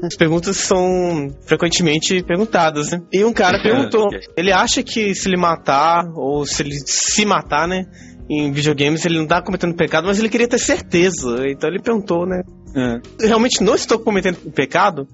As 0.03 0.15
perguntas 0.15 0.57
são 0.57 1.27
frequentemente 1.45 2.23
perguntadas, 2.23 2.89
né? 2.91 2.99
E 3.13 3.23
um 3.23 3.31
cara 3.31 3.61
perguntou, 3.61 4.07
ele 4.35 4.51
acha 4.51 4.81
que 4.81 5.13
se 5.13 5.29
ele 5.29 5.37
matar, 5.37 6.03
ou 6.15 6.45
se 6.47 6.63
ele 6.63 6.75
se 6.83 7.23
matar, 7.25 7.67
né? 7.67 7.85
Em 8.29 8.51
videogames 8.51 9.05
ele 9.05 9.17
não 9.17 9.25
tá 9.25 9.41
cometendo 9.41 9.75
pecado, 9.75 10.07
mas 10.07 10.19
ele 10.19 10.29
queria 10.29 10.48
ter 10.48 10.60
certeza. 10.60 11.48
Então 11.48 11.69
ele 11.69 11.81
perguntou, 11.81 12.25
né? 12.25 12.41
É. 12.75 13.27
Realmente 13.27 13.63
não 13.63 13.75
estou 13.75 13.98
cometendo 14.00 14.38
pecado? 14.51 15.07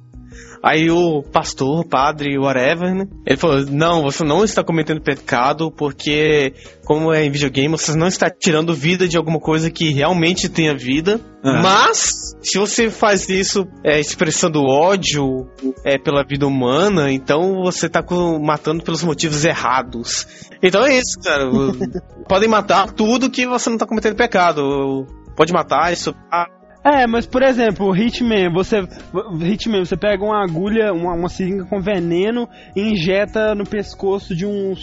Aí 0.63 0.89
o 0.89 1.21
pastor, 1.21 1.85
padre, 1.85 2.37
whatever, 2.37 2.95
né? 2.95 3.05
Ele 3.25 3.37
falou: 3.37 3.65
Não, 3.65 4.01
você 4.01 4.23
não 4.23 4.45
está 4.45 4.63
cometendo 4.63 5.01
pecado 5.01 5.69
porque, 5.69 6.53
como 6.85 7.11
é 7.13 7.25
em 7.25 7.31
videogame, 7.31 7.67
você 7.67 7.93
não 7.97 8.07
está 8.07 8.29
tirando 8.29 8.73
vida 8.73 9.07
de 9.07 9.17
alguma 9.17 9.39
coisa 9.39 9.69
que 9.69 9.91
realmente 9.91 10.47
tenha 10.47 10.73
vida. 10.73 11.19
Ah. 11.43 11.61
Mas, 11.61 12.13
se 12.41 12.57
você 12.57 12.89
faz 12.89 13.27
isso 13.27 13.67
é, 13.83 13.99
expressando 13.99 14.63
ódio 14.63 15.49
é, 15.83 15.97
pela 15.97 16.23
vida 16.23 16.47
humana, 16.47 17.11
então 17.11 17.61
você 17.61 17.87
está 17.87 18.01
matando 18.41 18.83
pelos 18.83 19.03
motivos 19.03 19.43
errados. 19.43 20.25
Então 20.61 20.85
é 20.85 20.97
isso, 20.97 21.19
cara. 21.21 21.45
Podem 22.27 22.47
matar 22.47 22.89
tudo 22.91 23.29
que 23.29 23.45
você 23.45 23.69
não 23.69 23.75
está 23.75 23.85
cometendo 23.85 24.15
pecado. 24.15 25.05
Pode 25.35 25.51
matar, 25.51 25.91
isso. 25.91 26.15
ah, 26.31 26.47
É, 26.83 27.07
mas 27.07 27.25
por 27.25 27.41
exemplo, 27.41 27.87
o 27.87 27.95
Hitman, 27.95 28.51
você. 28.51 28.81
Hitman, 29.39 29.85
você 29.85 29.95
pega 29.95 30.23
uma 30.23 30.43
agulha, 30.43 30.91
uma, 30.91 31.13
uma 31.13 31.29
seringa 31.29 31.65
com 31.65 31.79
veneno 31.79 32.47
e 32.75 32.81
injeta 32.81 33.55
no 33.55 33.63
pescoço 33.65 34.35
de 34.35 34.45
um 34.45 34.73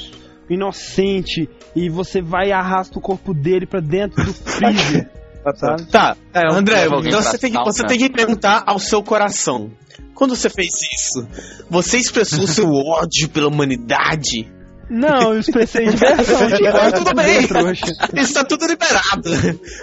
inocente 0.49 1.49
e 1.77 1.89
você 1.89 2.23
vai 2.23 2.49
e 2.49 2.53
arrasta 2.53 2.99
o 2.99 3.03
corpo 3.03 3.35
dele 3.35 3.67
pra 3.67 3.81
dentro 3.81 4.25
do 4.25 4.33
freezer. 4.35 5.11
sabe? 5.55 5.87
Tá, 5.87 6.17
é, 6.35 6.53
André, 6.53 6.87
então 6.87 7.23
você 7.23 7.39
tem, 7.39 7.53
que, 7.53 7.59
você 7.59 7.87
tem 7.87 7.99
que 7.99 8.11
perguntar 8.11 8.65
ao 8.67 8.79
seu 8.79 9.03
coração. 9.03 9.71
Quando 10.15 10.35
você 10.35 10.51
fez 10.51 10.71
isso, 10.95 11.27
você 11.69 11.99
expressou 11.99 12.47
seu 12.47 12.67
ódio 12.71 13.29
pela 13.29 13.49
humanidade? 13.49 14.60
Não, 14.91 15.35
eu 15.35 15.41
expressei 15.41 15.87
diversão 15.89 16.47
de 16.49 16.55
Então 16.67 16.93
tudo 16.93 17.15
bem. 17.15 17.39
Isso 18.21 18.35
tá 18.35 18.45
tudo 18.45 18.67
liberado. 18.67 19.31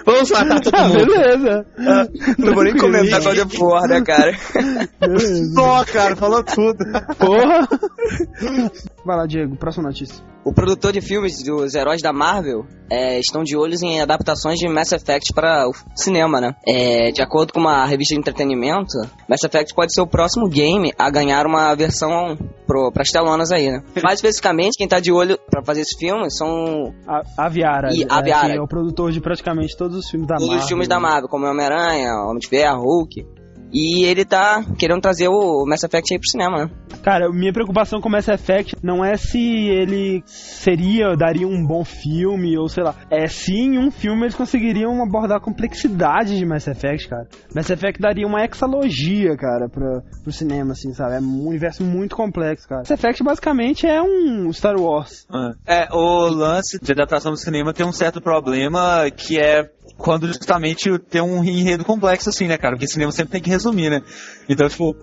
Vamos 0.04 0.30
matar 0.30 0.60
todo 0.60 0.74
Ah, 0.76 0.88
mundo. 0.88 1.06
beleza. 1.06 1.66
Não 2.38 2.54
vou 2.54 2.62
nem 2.64 2.76
comentar 2.76 3.22
Só 3.22 3.32
de 3.32 3.46
porra, 3.46 4.02
cara. 4.02 4.36
beleza. 5.00 5.54
Só, 5.54 5.84
cara, 5.86 6.14
falou 6.14 6.42
tudo. 6.44 6.84
Porra! 7.18 7.68
Vai 9.08 9.16
lá, 9.16 9.24
Diego, 9.24 9.56
próxima 9.56 9.88
notícia. 9.88 10.22
O 10.44 10.52
produtor 10.52 10.92
de 10.92 11.00
filmes 11.00 11.42
dos 11.42 11.74
heróis 11.74 12.02
da 12.02 12.12
Marvel 12.12 12.66
é, 12.90 13.18
estão 13.18 13.42
de 13.42 13.56
olhos 13.56 13.80
em 13.80 14.02
adaptações 14.02 14.58
de 14.58 14.68
Mass 14.68 14.92
Effect 14.92 15.32
para 15.32 15.66
o 15.66 15.72
cinema, 15.96 16.42
né? 16.42 16.54
É, 16.66 17.10
de 17.10 17.22
acordo 17.22 17.54
com 17.54 17.58
uma 17.58 17.86
revista 17.86 18.12
de 18.12 18.20
entretenimento, 18.20 18.98
Mass 19.26 19.42
Effect 19.42 19.74
pode 19.74 19.94
ser 19.94 20.02
o 20.02 20.06
próximo 20.06 20.46
game 20.46 20.92
a 20.98 21.08
ganhar 21.08 21.46
uma 21.46 21.74
versão 21.74 22.36
pro, 22.66 22.92
pras 22.92 23.08
telonas 23.08 23.50
aí, 23.50 23.70
né? 23.70 23.82
Mais 24.04 24.16
especificamente, 24.18 24.76
quem 24.76 24.86
tá 24.86 25.00
de 25.00 25.10
olho 25.10 25.38
pra 25.50 25.64
fazer 25.64 25.80
esse 25.80 25.98
filme 25.98 26.30
são 26.30 26.92
A, 27.06 27.46
a 27.46 27.48
Viara. 27.48 27.88
E 27.94 28.02
é, 28.02 28.06
a 28.10 28.20
Viara. 28.20 28.50
que 28.50 28.58
é 28.58 28.60
o 28.60 28.68
produtor 28.68 29.10
de 29.10 29.22
praticamente 29.22 29.74
todos 29.74 29.96
os 29.96 30.10
filmes 30.10 30.28
da 30.28 30.34
todos 30.34 30.48
Marvel. 30.48 30.62
os 30.64 30.68
filmes 30.68 30.86
da 30.86 31.00
Marvel, 31.00 31.30
como 31.30 31.46
Homem-Aranha, 31.46 32.12
Homem 32.26 32.40
de 32.40 32.48
Ferro, 32.48 32.82
Hulk. 32.82 33.37
E 33.72 34.04
ele 34.04 34.24
tá 34.24 34.64
querendo 34.78 35.00
trazer 35.00 35.28
o 35.28 35.64
Mass 35.66 35.82
Effect 35.82 36.14
aí 36.14 36.18
pro 36.18 36.30
cinema, 36.30 36.64
né? 36.64 36.70
Cara, 37.02 37.30
minha 37.30 37.52
preocupação 37.52 38.00
com 38.00 38.08
Mass 38.08 38.28
Effect 38.28 38.76
não 38.82 39.04
é 39.04 39.16
se 39.16 39.38
ele 39.38 40.22
seria, 40.26 41.14
daria 41.16 41.46
um 41.46 41.64
bom 41.66 41.84
filme, 41.84 42.58
ou 42.58 42.68
sei 42.68 42.82
lá. 42.82 42.94
É 43.10 43.26
se 43.26 43.52
em 43.52 43.78
um 43.78 43.90
filme 43.90 44.22
eles 44.22 44.34
conseguiriam 44.34 45.02
abordar 45.02 45.38
a 45.38 45.40
complexidade 45.40 46.36
de 46.36 46.46
Mass 46.46 46.66
Effect, 46.66 47.08
cara. 47.08 47.28
Mass 47.54 47.70
Effect 47.70 48.00
daria 48.00 48.26
uma 48.26 48.44
exalogia, 48.44 49.36
cara, 49.36 49.68
pra, 49.68 50.02
pro 50.22 50.32
cinema, 50.32 50.72
assim, 50.72 50.92
sabe? 50.92 51.16
É 51.16 51.20
um 51.20 51.46
universo 51.46 51.84
muito 51.84 52.16
complexo, 52.16 52.68
cara. 52.68 52.80
Mass 52.80 52.90
Effect 52.90 53.22
basicamente 53.22 53.86
é 53.86 54.02
um 54.02 54.52
Star 54.52 54.76
Wars. 54.76 55.26
É, 55.66 55.88
o 55.92 56.28
lance 56.28 56.78
de 56.80 56.92
adaptação 56.92 57.32
do 57.32 57.38
cinema 57.38 57.72
tem 57.72 57.86
um 57.86 57.92
certo 57.92 58.20
problema 58.20 59.10
que 59.10 59.38
é 59.38 59.70
quando 59.98 60.26
justamente 60.28 60.96
tem 61.10 61.20
um 61.20 61.44
enredo 61.44 61.84
complexo 61.84 62.30
assim, 62.30 62.46
né, 62.46 62.56
cara? 62.56 62.74
Porque 62.76 62.86
cinema 62.86 63.12
sempre 63.12 63.32
tem 63.32 63.42
que 63.42 63.50
resumir, 63.50 63.90
né? 63.90 64.00
Então, 64.48 64.68
tipo, 64.68 64.94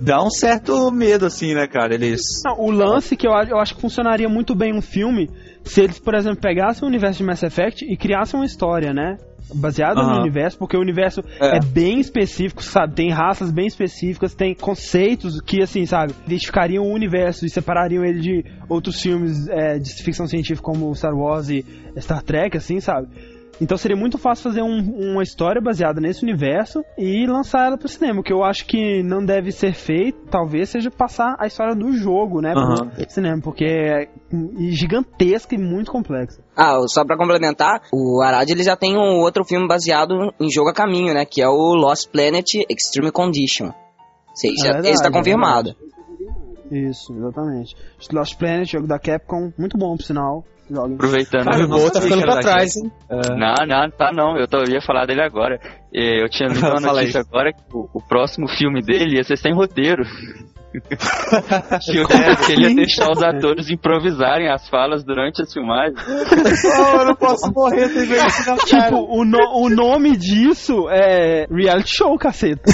dá 0.00 0.22
um 0.24 0.30
certo 0.30 0.90
medo, 0.90 1.26
assim, 1.26 1.54
né, 1.54 1.66
cara? 1.68 1.94
Eles. 1.94 2.22
Não, 2.44 2.58
o 2.58 2.70
lance 2.70 3.14
que 3.16 3.26
eu, 3.28 3.34
acho- 3.34 3.50
eu 3.52 3.58
acho 3.58 3.74
que 3.74 3.80
funcionaria 3.80 4.28
muito 4.28 4.54
bem 4.54 4.74
um 4.74 4.80
filme 4.82 5.28
se 5.64 5.82
eles, 5.82 5.98
por 5.98 6.14
exemplo, 6.14 6.40
pegassem 6.40 6.82
o 6.84 6.88
universo 6.88 7.18
de 7.18 7.24
Mass 7.24 7.42
Effect 7.42 7.84
e 7.84 7.96
criassem 7.96 8.40
uma 8.40 8.46
história, 8.46 8.92
né? 8.94 9.18
Baseada 9.54 10.02
no 10.02 10.08
Aham. 10.10 10.20
universo, 10.20 10.58
porque 10.58 10.76
o 10.76 10.80
universo 10.80 11.22
É. 11.40 11.56
é. 11.56 11.60
bem 11.60 12.00
específico, 12.00 12.62
sabe? 12.62 12.94
Tem 12.94 13.10
raças 13.10 13.50
bem 13.50 13.66
específicas, 13.66 14.34
tem 14.34 14.54
conceitos 14.54 15.40
que, 15.40 15.62
assim, 15.62 15.84
sabe? 15.86 16.14
Identificariam 16.26 16.84
o 16.84 16.92
universo 16.92 17.44
e 17.46 17.50
separariam 17.50 18.04
ele 18.04 18.20
de 18.20 18.44
outros 18.68 19.00
filmes 19.00 19.46
é, 19.48 19.78
de 19.78 19.90
ficção 20.02 20.26
científica 20.26 20.62
como 20.62 20.94
Star 20.94 21.14
Wars 21.14 21.48
e 21.50 21.64
Star 21.98 22.22
Trek, 22.22 22.56
assim, 22.56 22.78
sabe? 22.80 23.08
Então 23.60 23.76
seria 23.76 23.96
muito 23.96 24.18
fácil 24.18 24.44
fazer 24.44 24.62
um- 24.62 25.12
uma 25.12 25.22
história 25.22 25.60
baseada 25.60 26.00
nesse 26.00 26.22
universo 26.22 26.84
e 26.96 27.26
lançar 27.26 27.66
ela 27.66 27.76
pro 27.76 27.88
cinema. 27.88 28.20
O 28.20 28.22
que 28.22 28.32
eu 28.32 28.44
acho 28.44 28.64
que 28.66 29.02
não 29.02 29.24
deve 29.24 29.50
ser 29.50 29.74
feito, 29.74 30.18
talvez, 30.30 30.68
seja 30.68 30.90
passar 30.90 31.34
a 31.38 31.46
história 31.46 31.74
do 31.74 31.92
jogo, 31.92 32.40
né, 32.40 32.52
pro 32.52 33.10
cinema, 33.10 33.40
porque 33.42 33.64
é 33.64 34.08
gigantesca 34.70 35.54
e 35.54 35.58
muito 35.58 35.90
complexa. 35.90 36.40
Ah, 36.56 36.78
só 36.86 37.04
pra 37.04 37.16
complementar, 37.16 37.82
o 37.92 38.22
Arad 38.22 38.48
ele 38.50 38.62
já 38.62 38.76
tem 38.76 38.96
um 38.96 39.18
outro 39.20 39.44
filme 39.44 39.66
baseado 39.66 40.32
em 40.40 40.50
jogo 40.50 40.70
a 40.70 40.74
caminho, 40.74 41.12
né? 41.14 41.24
Que 41.24 41.42
é 41.42 41.48
o 41.48 41.74
Lost 41.74 42.08
Planet 42.10 42.46
Extreme 42.68 43.10
Condition. 43.10 43.66
Ou 43.68 44.36
seja, 44.36 44.54
É 44.68 44.72
verdade, 44.72 44.88
esse 44.90 45.02
tá 45.02 45.08
é 45.08 45.12
confirmado. 45.12 45.74
Isso, 46.70 47.12
exatamente. 47.14 47.74
Lost 48.12 48.36
Planet, 48.38 48.70
jogo 48.70 48.86
da 48.86 48.98
Capcom, 48.98 49.52
muito 49.58 49.78
bom, 49.78 49.96
por 49.96 50.02
sinal. 50.02 50.44
Joguem. 50.70 50.94
Aproveitando. 50.94 51.44
Cara, 51.44 51.64
o 51.64 51.68
Boa 51.68 51.90
tá 51.92 52.00
ficando 52.00 52.22
pra 52.22 52.40
trás, 52.40 52.76
hein? 52.76 52.90
Não, 53.10 53.66
não, 53.66 53.90
tá 53.90 54.12
não. 54.12 54.36
Eu, 54.38 54.46
tô, 54.46 54.58
eu 54.58 54.68
ia 54.70 54.80
falar 54.80 55.06
dele 55.06 55.22
agora. 55.22 55.58
Eh, 55.94 56.22
Eu 56.22 56.28
tinha 56.28 56.48
lido 56.48 56.60
uma 56.68 56.80
notícia 56.80 57.20
agora 57.20 57.52
que 57.52 57.60
o, 57.72 57.88
o 57.94 58.00
próximo 58.06 58.46
filme 58.48 58.82
dele 58.82 59.16
ia 59.16 59.24
ser 59.24 59.36
sem 59.38 59.54
roteiro. 59.54 60.02
que, 61.80 62.46
que 62.46 62.52
ele 62.52 62.68
ia 62.68 62.74
deixar 62.74 63.10
os 63.10 63.22
atores 63.22 63.70
improvisarem 63.70 64.50
as 64.50 64.68
falas 64.68 65.02
durante 65.02 65.40
as 65.40 65.50
filmagens. 65.52 65.98
Oh, 66.06 66.96
eu 67.00 67.04
não 67.06 67.14
posso 67.14 67.50
morrer 67.52 67.88
sem 67.88 68.06
ver 68.06 68.26
isso, 68.26 68.44
cara. 68.44 68.58
Tipo, 68.58 68.96
o, 69.08 69.24
no- 69.24 69.64
o 69.64 69.70
nome 69.70 70.14
disso 70.16 70.86
é 70.90 71.46
reality 71.50 71.96
show, 71.96 72.16
caceta. 72.18 72.62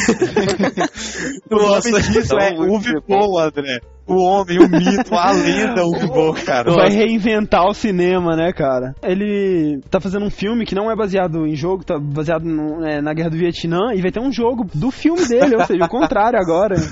O 1.50 1.54
nome 1.56 1.66
Nossa, 1.68 2.00
disso 2.02 2.36
é 2.38 2.50
então, 2.50 2.66
Uwe 2.68 3.00
Boll, 3.06 3.38
André. 3.38 3.78
O 4.06 4.16
homem, 4.16 4.58
o 4.58 4.68
mito, 4.68 5.14
a 5.14 5.30
lenda 5.32 5.82
Boll, 6.06 6.34
cara. 6.34 6.70
Vai 6.72 6.90
reinventar 6.90 7.64
o 7.66 7.72
cinema, 7.74 8.36
né, 8.36 8.52
cara? 8.52 8.94
Ele 9.02 9.80
tá 9.90 9.98
fazendo 10.00 10.26
um 10.26 10.30
filme 10.30 10.66
que 10.66 10.74
não 10.74 10.90
é 10.90 10.96
baseado 10.96 11.46
em 11.46 11.54
jogo, 11.56 11.84
tá 11.84 11.98
baseado 11.98 12.44
no- 12.44 12.84
é, 12.84 13.00
na 13.00 13.14
Guerra 13.14 13.30
do 13.30 13.36
Vietnã, 13.38 13.94
e 13.94 14.02
vai 14.02 14.10
ter 14.12 14.20
um 14.20 14.30
jogo 14.32 14.66
do 14.74 14.90
filme 14.90 15.26
dele, 15.26 15.56
ou 15.56 15.64
seja, 15.64 15.84
o 15.84 15.88
contrário 15.88 16.38
agora. 16.38 16.76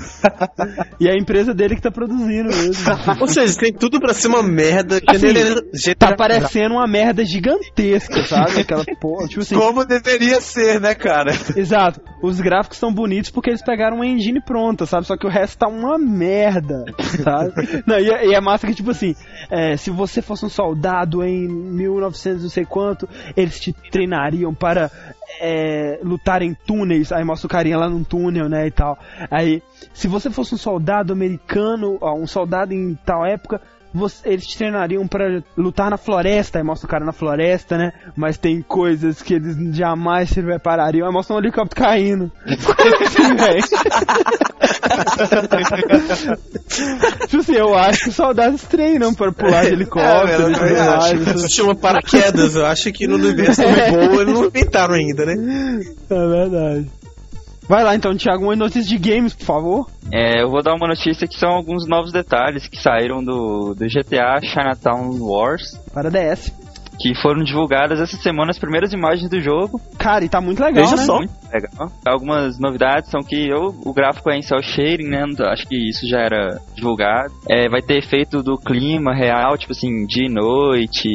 E 0.99 1.07
é 1.07 1.11
a 1.11 1.17
empresa 1.17 1.53
dele 1.53 1.75
que 1.75 1.81
tá 1.81 1.91
produzindo 1.91 2.49
mesmo. 2.49 2.73
Ou 3.19 3.27
seja, 3.27 3.57
tem 3.59 3.73
tudo 3.73 3.99
pra 3.99 4.13
ser 4.13 4.27
uma 4.27 4.41
merda. 4.43 5.01
Que 5.01 5.11
Assim. 5.15 5.27
Tá 5.97 6.15
parecendo 6.15 6.75
uma 6.75 6.87
merda 6.87 7.25
gigantesca, 7.25 8.23
sabe? 8.23 8.61
Aquela 8.61 8.83
porra, 9.01 9.27
tipo 9.27 9.41
assim, 9.41 9.55
Como 9.55 9.83
deveria 9.85 10.39
ser, 10.39 10.79
né, 10.79 10.95
cara? 10.95 11.31
Exato. 11.55 11.99
Os 12.21 12.39
gráficos 12.39 12.77
estão 12.77 12.93
bonitos 12.93 13.29
porque 13.31 13.49
eles 13.49 13.61
pegaram 13.63 13.97
uma 13.97 14.05
engine 14.05 14.41
pronta, 14.41 14.85
sabe? 14.85 15.05
Só 15.05 15.17
que 15.17 15.25
o 15.27 15.29
resto 15.29 15.57
tá 15.57 15.67
uma 15.67 15.97
merda, 15.97 16.85
sabe? 17.23 17.53
Não, 17.85 17.99
e, 17.99 18.09
é- 18.09 18.27
e 18.27 18.33
é 18.33 18.41
massa 18.41 18.67
que, 18.67 18.73
tipo 18.75 18.91
assim, 18.91 19.15
é, 19.49 19.75
se 19.77 19.89
você 19.89 20.21
fosse 20.21 20.45
um 20.45 20.49
soldado 20.49 21.23
em 21.23 21.47
1900 21.47 22.43
não 22.43 22.49
sei 22.49 22.65
quanto, 22.65 23.07
eles 23.35 23.59
te 23.59 23.73
treinariam 23.73 24.53
para 24.53 24.89
é, 25.39 25.99
lutar 26.03 26.41
em 26.41 26.53
túneis. 26.53 27.11
Aí 27.11 27.23
mostra 27.23 27.47
o 27.47 27.49
carinha 27.49 27.77
lá 27.77 27.89
num 27.89 28.03
túnel, 28.03 28.47
né, 28.49 28.67
e 28.67 28.71
tal. 28.71 28.97
Aí, 29.29 29.61
se 29.93 30.07
você 30.07 30.29
fosse 30.29 30.53
um 30.55 30.57
soldado 30.57 31.13
americano, 31.13 31.97
ó, 32.01 32.13
um 32.15 32.27
soldado 32.27 32.73
em 32.73 32.95
tal 33.05 33.25
época, 33.25 33.61
você- 33.93 34.29
eles 34.29 34.45
te 34.47 34.57
treinariam 34.57 35.07
pra 35.07 35.41
lutar 35.57 35.89
na 35.89 35.97
floresta, 35.97 36.57
aí 36.57 36.63
mostra 36.63 36.87
o 36.87 36.89
cara 36.89 37.05
na 37.05 37.11
floresta, 37.11 37.77
né? 37.77 37.91
Mas 38.15 38.37
tem 38.37 38.61
coisas 38.61 39.21
que 39.21 39.35
eles 39.35 39.55
jamais 39.75 40.29
se 40.29 40.41
preparariam. 40.41 41.05
Aí 41.07 41.13
mostra 41.13 41.35
um 41.35 41.39
helicóptero 41.39 41.81
caindo. 41.81 42.31
Assim, 42.45 43.35
velho. 43.37 43.63
tipo 47.27 47.37
assim, 47.37 47.55
eu 47.55 47.75
acho 47.77 48.03
que 48.03 48.09
os 48.09 48.15
soldados 48.15 48.61
treinam 48.63 49.13
pra 49.13 49.31
pular 49.31 49.63
de 49.65 49.73
helicóptero 49.73 50.27
É, 50.29 50.35
eu 50.35 50.53
também 50.53 50.77
acho. 50.79 51.15
Isso 51.37 51.49
chama 51.49 51.75
paraquedas. 51.75 52.55
Eu 52.55 52.65
acho 52.65 52.91
que 52.91 53.07
no 53.07 53.15
universo 53.15 53.61
é 53.63 53.91
boa 53.91 54.21
eles 54.21 54.33
não 54.33 54.45
inventaram 54.45 54.95
ainda, 54.95 55.25
né? 55.25 55.33
É 56.09 56.27
verdade. 56.27 56.87
Vai 57.67 57.83
lá 57.83 57.95
então, 57.95 58.15
Thiago, 58.15 58.43
uma 58.43 58.55
notícia 58.55 58.83
de 58.83 58.97
games, 58.97 59.33
por 59.33 59.45
favor. 59.45 59.87
É, 60.11 60.41
eu 60.43 60.49
vou 60.49 60.61
dar 60.61 60.73
uma 60.75 60.87
notícia 60.87 61.27
que 61.27 61.39
são 61.39 61.49
alguns 61.49 61.87
novos 61.87 62.11
detalhes 62.11 62.67
que 62.67 62.77
saíram 62.81 63.23
do, 63.23 63.73
do 63.73 63.85
GTA 63.85 64.39
Chinatown 64.41 65.17
Wars, 65.19 65.77
Para 65.93 66.09
DS. 66.11 66.51
que 66.99 67.15
foram 67.21 67.43
divulgadas 67.43 67.99
essa 68.01 68.17
semana 68.17 68.51
as 68.51 68.59
primeiras 68.59 68.91
imagens 68.93 69.29
do 69.29 69.39
jogo. 69.39 69.79
Cara, 69.97 70.25
e 70.25 70.29
tá 70.29 70.41
muito 70.41 70.61
legal, 70.61 70.83
Veja 70.83 70.95
né? 70.97 71.03
só. 71.03 71.15
Muito 71.17 71.31
legal. 71.53 71.91
Algumas 72.05 72.59
novidades 72.59 73.09
são 73.09 73.21
que 73.21 73.47
eu- 73.49 73.73
o 73.85 73.93
gráfico 73.93 74.29
é 74.29 74.37
em 74.37 74.41
cel 74.41 74.61
shading, 74.61 75.07
né? 75.09 75.23
Então, 75.31 75.43
Acho 75.53 75.67
que 75.67 75.75
isso 75.89 76.07
já 76.07 76.19
era 76.19 76.57
divulgado. 76.75 77.31
É, 77.49 77.69
vai 77.69 77.81
ter 77.81 77.97
efeito 77.97 78.41
do 78.41 78.57
clima 78.57 79.13
real, 79.13 79.57
tipo 79.57 79.71
assim, 79.71 80.05
dia 80.07 80.25
e 80.27 80.31
noite 80.33 81.07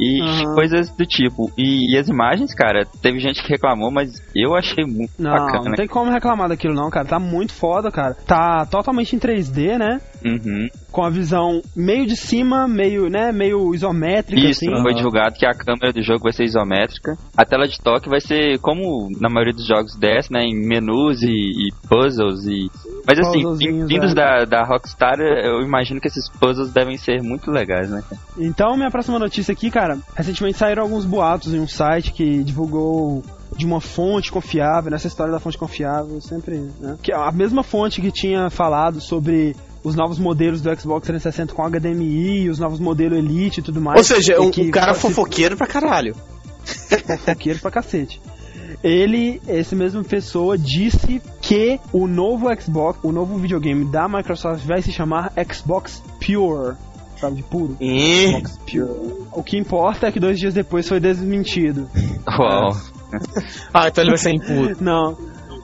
e 0.00 0.20
Aham. 0.22 0.54
coisas 0.54 0.90
do 0.90 1.04
tipo. 1.04 1.50
E, 1.56 1.94
e 1.94 1.98
as 1.98 2.08
imagens, 2.08 2.54
cara, 2.54 2.84
teve 3.02 3.18
gente 3.18 3.42
que 3.42 3.48
reclamou, 3.50 3.90
mas 3.90 4.10
eu 4.34 4.54
achei 4.54 4.84
muito 4.84 5.12
Não, 5.18 5.30
bacana. 5.30 5.64
não 5.66 5.72
tem 5.74 5.86
como 5.86 6.10
reclamar 6.10 6.48
daquilo 6.48 6.74
não, 6.74 6.88
cara. 6.90 7.06
Tá 7.06 7.18
muito 7.18 7.52
foda, 7.52 7.90
cara. 7.90 8.14
Tá 8.26 8.64
totalmente 8.66 9.14
em 9.14 9.18
3D, 9.18 9.76
né? 9.78 10.00
Uhum. 10.24 10.68
Com 10.90 11.04
a 11.04 11.10
visão 11.10 11.60
meio 11.76 12.06
de 12.06 12.16
cima, 12.16 12.66
meio, 12.66 13.10
né, 13.10 13.30
meio 13.32 13.74
isométrica, 13.74 14.40
Isso, 14.40 14.64
assim. 14.64 14.82
foi 14.82 14.94
divulgado 14.94 15.34
que 15.34 15.44
a 15.44 15.52
câmera 15.52 15.92
do 15.92 16.02
jogo 16.02 16.22
vai 16.22 16.32
ser 16.32 16.44
isométrica. 16.44 17.14
A 17.36 17.44
tela 17.44 17.66
de 17.68 17.78
toque 17.78 18.08
vai 18.08 18.20
ser 18.20 18.58
como 18.60 19.10
na 19.20 19.28
maioria 19.28 19.52
dos 19.52 19.66
jogos 19.66 19.73
DS, 19.82 20.30
né? 20.30 20.44
Em 20.44 20.54
menus 20.54 21.22
e, 21.22 21.28
e 21.28 21.72
puzzles 21.88 22.44
e. 22.46 22.70
Mas 23.06 23.18
assim, 23.18 23.86
vindos 23.86 24.12
é. 24.12 24.14
da, 24.14 24.44
da 24.44 24.64
Rockstar, 24.64 25.18
eu 25.20 25.60
imagino 25.60 26.00
que 26.00 26.08
esses 26.08 26.28
puzzles 26.30 26.72
devem 26.72 26.96
ser 26.96 27.22
muito 27.22 27.50
legais, 27.50 27.90
né? 27.90 28.02
cara? 28.08 28.20
Então, 28.38 28.76
minha 28.76 28.90
próxima 28.90 29.18
notícia 29.18 29.52
aqui, 29.52 29.70
cara, 29.70 29.98
recentemente 30.14 30.58
saíram 30.58 30.82
alguns 30.82 31.04
boatos 31.04 31.52
em 31.54 31.60
um 31.60 31.68
site 31.68 32.12
que 32.12 32.42
divulgou 32.42 33.22
de 33.56 33.64
uma 33.64 33.80
fonte 33.80 34.32
confiável, 34.32 34.90
nessa 34.90 35.06
história 35.06 35.32
da 35.32 35.38
fonte 35.38 35.56
confiável, 35.56 36.20
sempre, 36.20 36.56
né? 36.80 36.96
Que 37.02 37.12
é 37.12 37.16
a 37.16 37.30
mesma 37.30 37.62
fonte 37.62 38.00
que 38.00 38.10
tinha 38.10 38.50
falado 38.50 39.00
sobre 39.00 39.54
os 39.82 39.94
novos 39.94 40.18
modelos 40.18 40.60
do 40.60 40.74
Xbox 40.80 41.06
360 41.06 41.54
com 41.54 41.62
HDMI, 41.62 42.48
os 42.48 42.58
novos 42.58 42.80
modelos 42.80 43.18
Elite 43.18 43.60
e 43.60 43.62
tudo 43.62 43.80
mais. 43.80 43.98
Ou 43.98 44.04
seja, 44.04 44.40
um, 44.40 44.50
que 44.50 44.62
um 44.62 44.70
cara 44.70 44.94
fofoqueiro 44.94 45.56
pra 45.56 45.66
caralho. 45.66 46.16
fofoqueiro 46.64 47.58
pra 47.60 47.70
cacete. 47.70 48.20
Ele, 48.84 49.40
esse 49.48 49.74
mesmo 49.74 50.04
pessoa, 50.04 50.58
disse 50.58 51.22
que 51.40 51.80
o 51.90 52.06
novo 52.06 52.48
Xbox, 52.60 52.98
o 53.02 53.10
novo 53.10 53.38
videogame 53.38 53.82
da 53.86 54.06
Microsoft 54.06 54.66
vai 54.66 54.82
se 54.82 54.92
chamar 54.92 55.32
Xbox 55.50 56.02
Pure. 56.20 56.76
Sabe, 57.16 57.36
de 57.36 57.42
puro. 57.44 57.78
E... 57.80 58.26
Xbox 58.28 58.58
Pure. 58.58 59.26
O 59.32 59.42
que 59.42 59.56
importa 59.56 60.08
é 60.08 60.12
que 60.12 60.20
dois 60.20 60.38
dias 60.38 60.52
depois 60.52 60.86
foi 60.86 61.00
desmentido. 61.00 61.88
Uau. 62.38 62.76
Ah, 63.72 63.86
então 63.86 64.02
ele 64.02 64.10
vai 64.10 64.18
ser 64.18 64.32
impuro. 64.32 64.76
Não. 64.80 65.16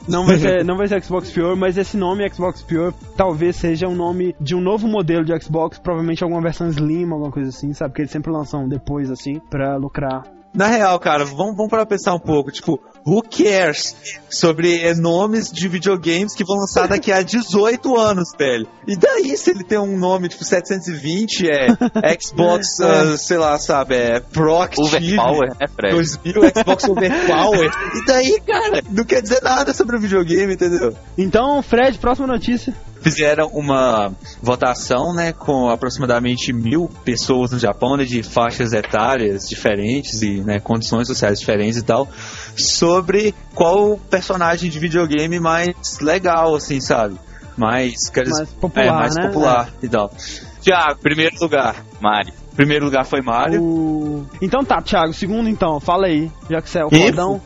Não 0.09 0.25
vai, 0.25 0.39
ser, 0.39 0.65
não 0.65 0.77
vai 0.77 0.87
ser 0.89 1.03
Xbox 1.03 1.31
Pure, 1.31 1.57
mas 1.59 1.77
esse 1.77 1.97
nome 1.97 2.29
Xbox 2.31 2.63
Pure 2.63 2.95
talvez 3.17 3.57
seja 3.57 3.87
um 3.89 3.95
nome 3.95 4.35
de 4.41 4.55
um 4.55 4.61
novo 4.61 4.89
modelo 4.89 5.25
de 5.25 5.39
Xbox, 5.41 5.79
provavelmente 5.79 6.23
alguma 6.23 6.41
versão 6.41 6.69
Slim, 6.69 7.11
alguma 7.11 7.31
coisa 7.31 7.51
assim, 7.51 7.73
sabe? 7.73 7.91
Porque 7.91 8.03
eles 8.03 8.11
sempre 8.11 8.31
lançam 8.33 8.69
depois, 8.69 9.11
assim, 9.11 9.41
pra 9.51 9.77
lucrar. 9.77 10.23
Na 10.53 10.67
real, 10.67 10.99
cara, 10.99 11.25
vamos, 11.25 11.57
vamos 11.57 11.69
para 11.71 11.87
pensar 11.87 12.13
um 12.15 12.19
pouco. 12.19 12.51
Tipo, 12.51 12.81
who 13.07 13.23
cares 13.23 13.95
sobre 14.29 14.93
nomes 14.95 15.51
de 15.51 15.69
videogames 15.69 16.35
que 16.35 16.45
vão 16.45 16.57
lançar 16.57 16.89
daqui 16.89 17.13
a 17.13 17.23
18 17.23 17.97
anos, 17.97 18.33
velho? 18.39 18.67
E 18.87 18.97
daí 18.97 19.37
se 19.37 19.51
ele 19.51 19.63
tem 19.63 19.79
um 19.79 19.97
nome 19.97 20.29
tipo 20.29 20.45
720, 20.45 21.49
é 21.49 21.69
Xbox, 22.21 22.81
ah, 22.81 23.17
sei 23.17 23.39
lá, 23.39 23.59
sabe, 23.59 23.95
é 23.95 24.21
Proactive. 24.21 25.17
Overpower, 25.17 25.57
né, 25.59 25.67
Fred? 25.69 25.95
2000 25.95 26.35
Xbox 26.57 26.85
Overpower. 26.89 27.71
E 27.91 28.05
daí, 28.07 28.41
cara, 28.41 28.83
não 28.91 29.05
quer 29.05 29.21
dizer 29.21 29.43
nada 29.43 29.75
sobre 29.75 29.97
o 29.97 30.01
videogame, 30.01 30.55
entendeu? 30.55 30.95
Então, 31.19 31.63
Fred, 31.63 31.99
próxima 31.99 32.27
notícia. 32.27 32.75
Fizeram 33.01 33.49
uma 33.49 34.13
votação, 34.43 35.15
né, 35.15 35.33
com 35.33 35.71
aproximadamente 35.71 36.53
mil 36.53 36.91
pessoas 37.05 37.51
no 37.51 37.59
Japão, 37.59 37.97
né, 37.97 38.05
de 38.05 38.23
faixas 38.23 38.73
etárias 38.73 39.49
diferentes 39.49 40.23
e 40.23 40.41
né, 40.41 40.61
condições 40.61 41.07
sociais 41.07 41.39
diferentes 41.39 41.79
e 41.79 41.83
tal, 41.83 42.09
sobre 42.57 43.35
qual 43.55 43.97
personagem 44.11 44.71
de 44.71 44.79
videogame 44.79 45.41
mais 45.41 45.99
legal, 46.01 46.55
assim, 46.55 46.81
sabe? 46.81 47.17
Mais, 47.57 48.11
Mais 48.15 48.51
popular, 48.53 48.87
é, 48.87 48.91
mais 48.91 49.15
né? 49.15 49.27
popular 49.27 49.73
e 49.83 49.89
tal. 49.89 50.13
Tiago, 50.61 51.01
primeiro 51.01 51.37
lugar. 51.41 51.85
Mario. 52.01 52.40
Primeiro 52.57 52.85
lugar 52.85 53.05
foi 53.07 53.21
Mario. 53.23 53.63
O... 53.63 54.27
Então 54.43 54.65
tá, 54.65 54.83
Thiago, 54.83 55.13
segundo 55.15 55.49
então, 55.49 55.81
fala 55.81 56.07
aí. 56.07 56.31
Já 56.51 56.61
que 56.61 56.69
você 56.69 56.79
é 56.81 56.85
o 56.85 56.91
fodão. 56.91 57.41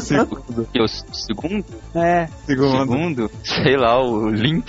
Segundo. 0.00 0.68
E 0.74 0.82
s- 0.84 1.04
segundo? 1.12 1.64
É. 1.94 2.28
Segundo. 2.46 2.78
Segundo? 2.78 3.30
Sei 3.44 3.76
lá, 3.76 4.00
o 4.02 4.28
Link. 4.30 4.66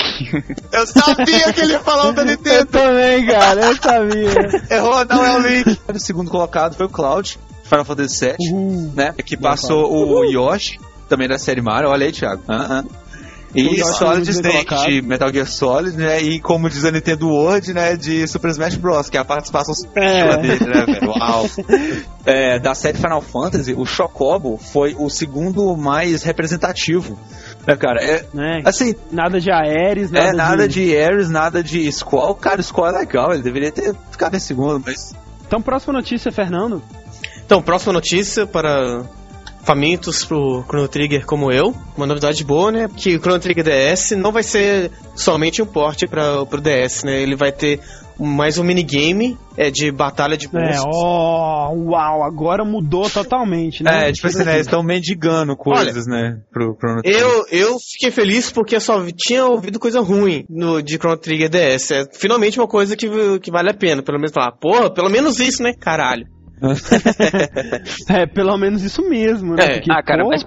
Eu 0.71 0.87
sabia 0.87 1.53
que 1.53 1.61
ele 1.61 1.73
ia 1.73 1.79
falar 1.79 2.09
o 2.09 2.11
da 2.13 2.23
Eu 2.23 2.25
Nintendo. 2.25 2.65
também, 2.65 3.25
cara, 3.25 3.61
eu 3.65 3.75
sabia. 3.75 4.75
Errou, 4.77 5.05
não 5.05 5.25
é 5.25 5.37
o 5.37 5.39
Link. 5.41 5.79
O 5.93 5.99
segundo 5.99 6.29
colocado 6.31 6.75
foi 6.75 6.85
o 6.85 6.89
Cloud, 6.89 7.39
Final 7.63 7.85
Fantasy 7.85 8.25
VII, 8.25 8.35
Uhul. 8.51 8.91
né? 8.95 9.13
Que 9.25 9.37
passou 9.37 9.91
o 9.91 10.23
Yoshi, 10.25 10.79
também 11.07 11.27
da 11.27 11.37
série 11.37 11.61
Mario. 11.61 11.89
Olha 11.89 12.05
aí, 12.05 12.11
Thiago. 12.11 12.41
Ah, 12.47 12.83
ah. 12.83 13.06
E 13.59 13.63
muito 13.63 13.75
bem 13.75 14.21
Snake 14.23 14.65
colocado. 14.65 14.89
de 14.89 15.01
Metal 15.01 15.33
Gear 15.33 15.47
Solid, 15.47 15.97
né? 15.97 16.21
E 16.21 16.39
como 16.39 16.69
diz 16.69 16.85
a 16.85 16.91
Nintendo 16.91 17.27
World, 17.27 17.73
né? 17.73 17.95
De 17.95 18.27
Super 18.27 18.51
Smash 18.51 18.75
Bros. 18.75 19.09
Que 19.09 19.17
é 19.17 19.19
a 19.19 19.25
participação 19.25 19.73
É. 19.95 20.37
dele, 20.37 20.65
né, 20.65 20.85
velho? 20.85 21.09
Uau! 21.09 21.45
É, 22.29 22.59
da 22.59 22.75
série 22.75 22.97
Final 22.97 23.21
Fantasy, 23.21 23.73
o 23.73 23.85
Chocobo 23.85 24.57
foi 24.57 24.93
o 24.99 25.09
segundo 25.09 25.77
mais 25.77 26.23
representativo. 26.23 27.17
Né, 27.65 27.73
cara? 27.77 28.03
É, 28.03 28.25
Né? 28.33 28.59
assim, 28.65 28.93
Nada 29.09 29.39
de 29.39 29.49
Aeres, 29.49 30.11
nada, 30.11 30.27
é 30.27 30.33
nada 30.33 30.67
de 30.67 30.93
Ares, 30.97 31.29
nada 31.29 31.63
de 31.63 31.89
Squall. 31.89 32.35
Cara, 32.35 32.59
o 32.59 32.63
Squall 32.63 32.89
é 32.89 32.99
legal, 32.99 33.31
ele 33.31 33.41
deveria 33.43 33.71
ter 33.71 33.95
ficado 34.11 34.35
em 34.35 34.39
segundo, 34.41 34.83
mas. 34.85 35.15
Então, 35.47 35.61
próxima 35.61 35.93
notícia, 35.93 36.29
Fernando. 36.29 36.83
Então, 37.45 37.61
próxima 37.61 37.93
notícia 37.93 38.45
para 38.45 39.05
famintos 39.67 40.23
pro 40.23 40.63
Chrono 40.65 40.87
Trigger 40.87 41.25
como 41.25 41.51
eu. 41.51 41.75
Uma 41.97 42.07
novidade 42.07 42.41
boa, 42.45 42.71
né? 42.71 42.87
Que 42.95 43.17
o 43.17 43.19
Chrono 43.19 43.37
Trigger 43.39 43.65
DS 43.65 44.11
não 44.11 44.31
vai 44.31 44.41
ser 44.41 44.89
somente 45.13 45.61
um 45.61 45.65
port 45.65 46.07
para 46.07 46.45
pro 46.45 46.61
DS, 46.61 47.03
né? 47.03 47.21
Ele 47.21 47.35
vai 47.35 47.51
ter 47.51 47.81
mais 48.17 48.57
um 48.57 48.63
minigame 48.63 49.37
é, 49.57 49.69
de 49.69 49.91
batalha 49.91 50.37
de 50.37 50.47
É, 50.47 50.49
monstros. 50.53 50.95
ó, 50.95 51.71
uau, 51.73 52.23
agora 52.23 52.63
mudou 52.63 53.09
totalmente, 53.09 53.83
né? 53.83 54.07
É, 54.07 54.11
tipo 54.13 54.27
assim, 54.27 54.45
né? 54.45 54.53
Eles 54.53 54.67
estão 54.67 54.81
mendigando 54.81 55.55
coisas, 55.57 56.07
né? 56.07 56.39
Pro, 56.49 56.73
pro 56.73 57.01
Eu, 57.03 57.45
eu 57.51 57.77
fiquei 57.77 58.09
feliz 58.09 58.49
porque 58.49 58.77
eu 58.77 58.81
só 58.81 59.05
tinha 59.15 59.45
ouvido 59.45 59.79
coisa 59.79 59.99
ruim 59.99 60.45
no, 60.49 60.81
de 60.81 60.95
Chrono 60.95 61.17
Trigger 61.17 61.49
DS. 61.49 61.91
É 61.91 62.05
finalmente 62.13 62.57
uma 62.57 62.67
coisa 62.67 62.95
que, 62.95 63.07
que 63.39 63.51
vale 63.51 63.69
a 63.69 63.73
pena. 63.73 64.01
Pelo 64.01 64.17
menos 64.17 64.31
falar, 64.31 64.53
porra, 64.53 64.89
pelo 64.89 65.09
menos 65.09 65.41
isso, 65.41 65.61
né? 65.61 65.73
Caralho. 65.77 66.36
É, 68.09 68.25
pelo 68.25 68.57
menos 68.57 68.83
isso 68.83 69.07
mesmo, 69.07 69.55
né? 69.55 69.63
É. 69.63 69.73
Porque, 69.75 69.91
ah, 69.91 70.01
cara, 70.01 70.23
pô, 70.23 70.29
mas, 70.29 70.43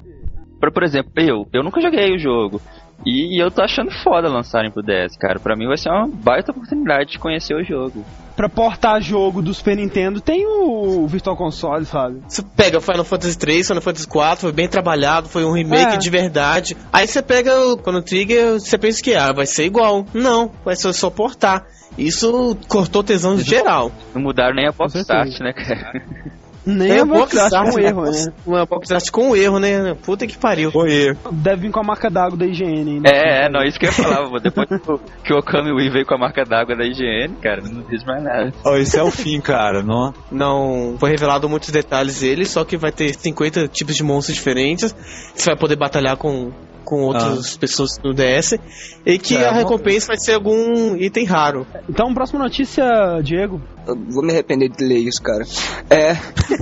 por, 0.59 0.73
por 0.73 0.83
exemplo, 0.83 1.11
eu, 1.17 1.47
eu 1.53 1.63
nunca 1.63 1.81
joguei 1.81 2.15
o 2.15 2.19
jogo. 2.19 2.61
E, 3.07 3.43
eu 3.43 3.51
tô 3.51 3.63
achando 3.63 3.91
foda 4.03 4.29
lançarem 4.29 4.71
pro 4.71 4.83
DS, 4.83 5.17
cara. 5.19 5.39
Pra 5.41 5.57
mim 5.57 5.67
vai 5.67 5.77
ser 5.77 5.89
uma 5.91 6.07
baita 6.07 6.53
oportunidade 6.53 7.13
de 7.13 7.19
conhecer 7.19 7.55
o 7.55 7.65
jogo. 7.65 8.05
pra 8.37 8.49
portar 8.49 9.01
jogo 9.03 9.43
do 9.43 9.53
Super 9.53 9.77
Nintendo 9.77 10.21
tem 10.21 10.47
o 10.47 11.07
Virtual 11.07 11.37
Console, 11.37 11.85
sabe? 11.85 12.21
Você 12.27 12.43
pega 12.57 12.81
Final 12.81 13.05
Fantasy 13.05 13.39
3, 13.39 13.67
Final 13.67 13.83
Fantasy 13.83 14.07
4, 14.09 14.41
foi 14.41 14.53
bem 14.53 14.67
trabalhado, 14.69 15.29
foi 15.29 15.45
um 15.45 15.53
remake 15.53 15.95
É. 15.95 15.99
de 15.99 16.09
verdade. 16.11 16.77
Aí 16.93 17.07
você 17.07 17.21
pega 17.21 17.53
o 17.67 17.77
Chrono 17.79 18.01
Trigger, 18.03 18.55
você 18.55 18.79
pensa 18.79 19.03
que 19.03 19.15
ah, 19.15 19.33
vai 19.33 19.45
ser 19.47 19.65
igual. 19.67 20.07
Não, 20.15 20.51
vai 20.65 20.75
ser 20.77 20.93
só 20.95 21.11
portar. 21.11 21.67
Isso 21.99 22.57
cortou 22.69 23.03
tesão 23.03 23.37
de 23.37 23.43
geral. 23.43 23.91
Não 24.15 24.23
mudaram 24.23 24.55
nem 24.55 24.67
a 24.69 24.73
pop 24.73 24.91
start, 24.97 25.39
né, 25.41 25.53
cara? 25.53 26.03
Nem 26.67 26.91
É 26.93 27.01
a 27.01 27.05
um 27.05 27.07
box 27.07 27.37
art, 27.39 27.71
com 27.73 27.79
né? 27.79 27.87
erro, 27.89 28.03
né? 28.05 28.33
Uma 28.47 28.67
box 28.67 28.93
art 28.93 29.11
com 29.11 29.35
erro, 29.37 29.59
né? 29.59 29.95
Puta 30.05 30.27
que 30.27 30.37
pariu. 30.37 30.71
Foi 30.71 31.17
Deve 31.33 31.63
vir 31.63 31.71
com 31.71 31.81
a 31.81 31.83
marca 31.83 32.11
d'água 32.11 32.37
da 32.37 32.47
higiene 32.47 32.91
ainda. 32.97 33.09
É, 33.11 33.47
é, 33.47 33.49
não, 33.49 33.63
isso 33.63 33.79
que 33.79 33.87
eu 33.87 33.93
falava. 33.93 34.39
Depois 34.41 34.69
que 34.69 34.75
o- 34.91 35.01
que 35.25 35.33
o 35.33 35.39
Okami 35.39 35.73
Wii 35.73 35.91
veio 35.91 36.07
com 36.07 36.15
a 36.15 36.19
marca 36.19 36.45
d'água 36.45 36.77
da 36.77 36.85
IGN, 36.85 37.35
cara, 37.43 37.63
não 37.63 37.83
diz 37.89 38.05
mais 38.05 38.23
nada. 38.23 38.53
Oh, 38.65 38.77
isso 38.77 38.97
é 38.99 39.03
o 39.03 39.11
fim, 39.11 39.41
cara. 39.41 39.83
Não... 39.83 40.13
Não 40.31 40.97
foi 40.99 41.11
revelado 41.11 41.49
muitos 41.49 41.71
detalhes 41.71 42.21
dele, 42.21 42.45
só 42.45 42.65
que 42.65 42.77
vai 42.77 42.93
ter 42.93 43.15
50 43.15 43.67
tipos 43.69 43.95
de 43.95 44.03
monstros 44.03 44.37
diferentes. 44.37 44.95
Você 45.35 45.47
vai 45.47 45.57
poder 45.57 45.77
batalhar 45.77 46.17
com, 46.17 46.51
com 46.91 47.03
outras 47.03 47.57
pessoas 47.57 47.97
no 48.03 48.13
DS. 48.13 48.59
E 49.07 49.17
que 49.17 49.37
É, 49.37 49.47
a 49.47 49.53
recompensa 49.53 50.09
vai 50.09 50.19
ser 50.19 50.35
algum 50.35 50.97
item 50.97 51.25
raro. 51.25 51.65
Então, 51.89 52.13
próxima 52.13 52.41
notícia, 52.43 52.85
Diego. 53.23 53.63
Eu 53.87 53.97
vou 53.97 54.25
me 54.25 54.33
arrepender 54.33 54.69
de 54.71 54.85
ler 54.85 54.99
isso, 54.99 55.23
cara. 55.23 55.45
É. 55.89 56.11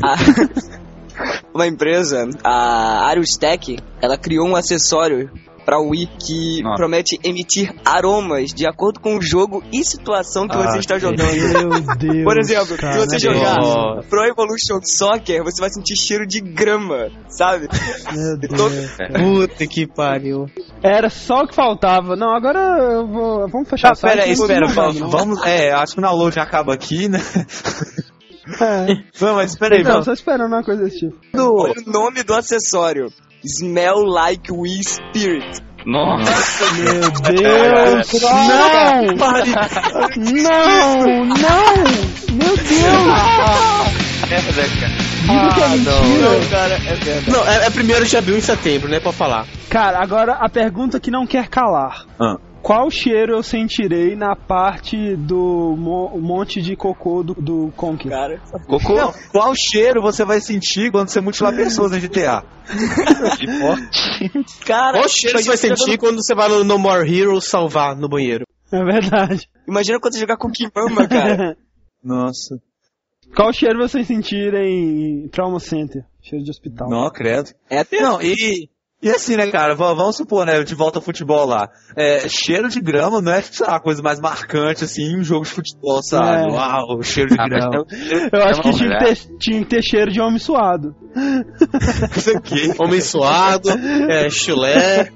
a- 0.02 0.16
uma 1.54 1.66
empresa, 1.66 2.28
a 2.44 3.06
Ariustech, 3.08 3.78
ela 4.02 4.18
criou 4.18 4.46
um 4.46 4.54
acessório 4.54 5.30
pra 5.68 5.78
Wii 5.78 6.06
que 6.18 6.62
Nossa. 6.62 6.76
promete 6.76 7.20
emitir 7.22 7.74
aromas 7.84 8.54
de 8.54 8.66
acordo 8.66 9.00
com 9.00 9.18
o 9.18 9.20
jogo 9.22 9.62
e 9.70 9.84
situação 9.84 10.48
que 10.48 10.56
Ah, 10.56 10.62
você 10.62 10.78
está 10.78 10.98
jogando. 10.98 11.18
Meu 11.30 11.96
Deus. 11.96 12.24
Por 12.24 12.38
exemplo, 12.40 12.74
cara, 12.78 12.92
se 13.00 13.06
você 13.06 13.18
jogar 13.18 13.56
possível. 13.56 14.02
Pro 14.08 14.24
Evolution 14.24 14.80
Soccer, 14.82 15.44
você 15.44 15.60
vai 15.60 15.68
sentir 15.68 15.94
cheiro 15.94 16.26
de 16.26 16.40
grama, 16.40 17.10
sabe? 17.28 17.68
Meu 18.14 18.38
Deus. 18.40 18.72
Puta 19.46 19.66
que 19.66 19.86
pariu. 19.86 20.46
Era 20.82 21.10
só 21.10 21.42
o 21.42 21.46
que 21.46 21.54
faltava. 21.54 22.16
Não, 22.16 22.34
agora 22.34 22.58
eu 22.94 23.06
vou. 23.06 23.46
Vamos 23.50 23.68
fechar 23.68 23.90
Ah, 23.90 23.92
o 23.92 24.00
pera 24.00 24.26
espera, 24.26 24.66
divulgar, 24.66 24.92
vamos, 24.94 25.12
vamos. 25.12 25.46
É, 25.46 25.70
acho 25.72 25.92
que 25.92 25.98
o 25.98 26.02
download 26.02 26.40
acaba 26.40 26.72
aqui, 26.72 27.08
né? 27.10 27.20
É. 28.58 28.86
Não, 29.20 29.34
mas 29.34 29.50
espera 29.50 29.76
aí, 29.76 29.82
Não, 29.82 29.90
vamos. 29.90 30.06
só 30.06 30.12
esperando 30.14 30.46
uma 30.48 30.64
coisa 30.64 30.82
desse 30.84 31.00
tipo. 31.00 31.16
olha 31.36 31.74
o 31.86 31.90
nome 31.90 32.22
do 32.22 32.32
acessório. 32.32 33.12
Smell 33.44 34.04
Like 34.04 34.50
Wii 34.52 34.82
Spirit. 34.82 35.62
Nossa, 35.86 36.72
Meu 36.74 37.10
Deus! 37.32 38.12
Não! 38.22 39.06
Não! 40.26 41.24
Não! 41.24 41.74
Meu 42.34 42.56
Deus! 42.56 44.08
merda, 44.28 44.52
cara. 44.80 45.08
Digo 45.28 45.54
que 45.54 45.60
é 45.60 45.68
mentira. 45.68 46.48
cara, 46.50 46.74
é 46.74 46.94
verdade. 46.94 47.30
Não, 47.30 47.48
é, 47.48 47.66
é 47.66 47.70
primeiro 47.70 48.04
de 48.06 48.16
abril 48.16 48.36
em 48.36 48.40
setembro, 48.40 48.88
né? 48.88 49.00
Pra 49.00 49.12
falar. 49.12 49.46
Cara, 49.68 50.00
agora 50.02 50.34
a 50.34 50.48
pergunta 50.48 51.00
que 51.00 51.10
não 51.10 51.26
quer 51.26 51.48
calar. 51.48 52.04
Ah. 52.20 52.36
Qual 52.62 52.90
cheiro 52.90 53.34
eu 53.36 53.42
sentirei 53.42 54.14
na 54.16 54.34
parte 54.36 55.16
do 55.16 55.74
mo- 55.78 56.18
monte 56.18 56.60
de 56.60 56.74
cocô 56.76 57.22
do, 57.22 57.34
do 57.34 57.72
Conker? 57.76 58.10
Cara, 58.10 58.42
Cocô 58.66 58.94
Não, 58.94 59.12
qual 59.32 59.54
cheiro 59.54 60.02
você 60.02 60.24
vai 60.24 60.40
sentir 60.40 60.90
quando 60.90 61.08
você 61.08 61.20
mutilar 61.20 61.54
pessoas 61.54 61.92
no 61.92 62.00
GTA? 62.00 62.44
de 63.38 63.46
morte. 63.58 64.30
cara, 64.66 64.98
Qual 64.98 65.08
cheiro 65.08 65.38
você 65.38 65.46
vai 65.48 65.56
sentir 65.56 65.96
quando 65.98 66.16
você 66.22 66.34
vai 66.34 66.48
no 66.48 66.64
No 66.64 66.78
More 66.78 67.08
Heroes 67.08 67.44
salvar 67.44 67.96
no 67.96 68.08
banheiro? 68.08 68.44
É 68.70 68.84
verdade. 68.84 69.48
Imagina 69.66 69.98
quando 70.00 70.14
você 70.14 70.20
jogar 70.20 70.36
com 70.36 70.50
Kimamba, 70.50 71.06
cara. 71.08 71.56
Nossa. 72.04 72.60
Qual 73.34 73.52
cheiro 73.52 73.78
vocês 73.78 74.06
sentirem 74.06 75.24
em 75.24 75.28
Trauma 75.28 75.60
Center? 75.60 76.02
Cheiro 76.22 76.44
de 76.44 76.50
hospital. 76.50 76.88
Não, 76.90 77.10
credo. 77.10 77.50
É 77.70 77.78
até 77.78 78.00
Não, 78.00 78.20
e. 78.20 78.68
E 79.00 79.08
assim, 79.10 79.36
né, 79.36 79.46
cara, 79.48 79.74
v- 79.76 79.94
vamos 79.94 80.16
supor, 80.16 80.44
né, 80.44 80.60
de 80.64 80.74
volta 80.74 80.98
ao 80.98 81.02
futebol 81.02 81.46
lá. 81.46 81.68
É, 81.94 82.28
cheiro 82.28 82.68
de 82.68 82.80
grama 82.80 83.20
não 83.20 83.30
é, 83.32 83.42
lá, 83.60 83.76
a 83.76 83.80
coisa 83.80 84.02
mais 84.02 84.18
marcante, 84.18 84.82
assim, 84.82 85.02
em 85.02 85.20
um 85.20 85.22
jogo 85.22 85.44
de 85.44 85.52
futebol, 85.52 86.02
sabe? 86.02 86.50
É. 86.50 86.52
Uau, 86.52 87.00
cheiro 87.02 87.30
de 87.30 87.36
Ah, 87.40 87.48
grama. 87.48 87.84
Eu 88.32 88.42
acho 88.42 88.60
que 88.60 88.68
Não, 88.70 88.76
tinha 88.76 88.98
que, 88.98 89.04
ter, 89.04 89.16
tinha 89.38 89.60
que 89.60 89.66
ter 89.66 89.82
cheiro 89.82 90.10
de 90.10 90.20
homem 90.20 90.40
suado. 90.40 90.96
Isso 92.16 92.36
aqui. 92.36 92.72
Homem 92.76 93.00
suado, 93.00 93.68
é, 94.10 94.28
chulé. 94.30 95.12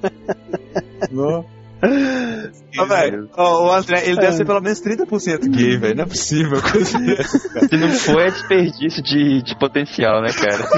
Ó, 3.36 3.66
o 3.68 3.72
André, 3.72 4.02
ele 4.06 4.16
deve 4.16 4.32
ser 4.36 4.44
pelo 4.46 4.60
menos 4.60 4.80
30% 4.80 5.48
gay, 5.50 5.76
velho. 5.76 5.96
Não 5.96 6.04
é 6.04 6.06
possível. 6.06 6.58
Se 6.58 7.76
não 7.76 7.88
foi, 7.90 8.22
é 8.26 8.30
desperdício 8.30 9.02
de, 9.02 9.42
de 9.42 9.58
potencial, 9.58 10.22
né, 10.22 10.28
cara? 10.32 10.68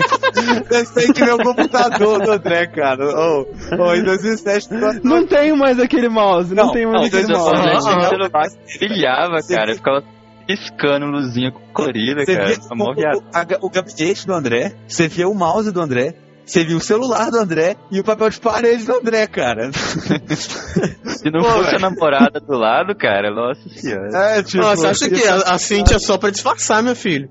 Deve 0.69 0.87
ser 0.87 1.13
que 1.13 1.25
meu 1.25 1.39
computador 1.39 2.23
do 2.23 2.33
André, 2.33 2.67
cara. 2.67 3.05
Ô, 3.07 3.47
ô, 3.79 3.95
em 3.95 4.03
2007, 4.03 4.69
tu- 4.69 4.75
Não 5.07 5.27
tenho 5.27 5.57
mais 5.57 5.79
aquele 5.79 6.09
mouse, 6.09 6.55
não, 6.55 6.67
Não, 6.67 6.73
tenho 6.73 6.91
mais 6.91 7.11
não, 7.13 7.19
aquele 7.21 7.33
mouse. 7.33 7.51
falar. 7.57 7.75
O 7.75 7.77
Ah, 7.77 8.09
celular 8.09 8.31
brilhava, 8.79 9.37
cara. 9.49 9.75
Ficava 9.75 10.03
piscando 10.47 11.07
luzinha 11.07 11.53
colorida, 11.73 12.25
cara. 12.27 12.51
o, 12.71 12.75
o, 13.17 13.23
a- 13.35 13.59
o 13.63 13.71
gabinete 13.71 14.27
do 14.27 14.33
André, 14.35 14.75
você 14.87 15.09
via 15.09 15.29
o 15.29 15.35
mouse 15.35 15.71
do 15.73 15.81
André, 15.81 16.15
você 16.45 16.65
viu 16.65 16.77
o 16.77 16.81
celular 16.81 17.31
do 17.31 17.39
André 17.39 17.77
e 17.91 18.01
o 18.01 18.05
papel 18.05 18.31
de 18.31 18.41
parede 18.41 18.85
do 18.85 18.95
André, 18.95 19.27
cara. 19.27 19.71
Se 19.73 21.31
não 21.31 21.41
Pô, 21.41 21.49
fosse 21.51 21.71
velho. 21.71 21.77
a 21.77 21.91
namorada 21.91 22.41
do 22.41 22.57
lado, 22.57 22.95
cara, 22.95 23.31
nossa 23.31 23.69
senhora. 23.71 24.09
É, 24.13 24.43
tipo. 24.43 24.63
Nossa, 24.63 24.91
acha 24.91 25.09
que 25.09 25.27
a, 25.27 25.37
a 25.55 25.59
Cintia 25.59 25.97
é 25.97 25.99
só 25.99 26.19
pra 26.19 26.31
disfarçar, 26.31 26.83
meu 26.83 26.95
filho? 26.95 27.29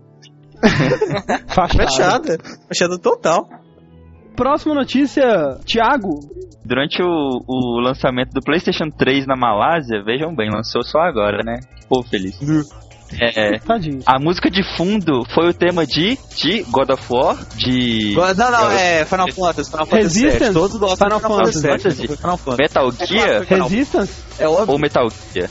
Fachada. 1.47 1.83
Fechada. 1.83 2.37
Fechada 2.67 2.97
total. 2.97 3.47
Próxima 4.35 4.73
notícia, 4.73 5.23
Thiago. 5.65 6.19
Durante 6.65 7.03
o, 7.03 7.43
o 7.47 7.79
lançamento 7.81 8.31
do 8.31 8.41
PlayStation 8.41 8.89
3 8.89 9.27
na 9.27 9.35
Malásia, 9.35 10.01
vejam 10.03 10.33
bem, 10.33 10.49
lançou 10.49 10.81
só 10.81 10.99
agora, 10.99 11.39
né? 11.45 11.59
Pô, 11.87 12.01
feliz. 12.01 12.39
É, 13.19 13.59
Tadinho. 13.59 13.99
a 14.05 14.19
música 14.19 14.49
de 14.49 14.61
fundo 14.75 15.23
foi 15.33 15.49
o 15.49 15.53
tema 15.53 15.85
de, 15.85 16.17
de 16.35 16.63
God 16.63 16.89
of 16.91 17.03
War, 17.09 17.37
de 17.55 18.13
Não, 18.15 18.51
não, 18.51 18.71
é 18.71 19.05
Final 19.05 19.31
Fantasy, 19.31 19.69
Final 19.71 19.85
Fantasy 19.85 20.19
Resistance? 20.23 20.43
VII. 20.45 20.53
Todos 20.53 20.77
gostam 20.77 21.07
Final 21.07 21.19
Final 21.19 21.37
Fantasy 21.37 21.61
Fantasy. 21.61 22.07
Final 22.17 22.37
Fantasy. 22.37 22.61
Metal 22.61 22.91
Gear 23.07 23.45
Final- 23.45 23.67
Resistance? 23.69 24.13
É 24.39 24.47
óbvio. 24.47 24.71
ou 24.73 24.79
Metal 24.79 25.07
Gear. 25.33 25.49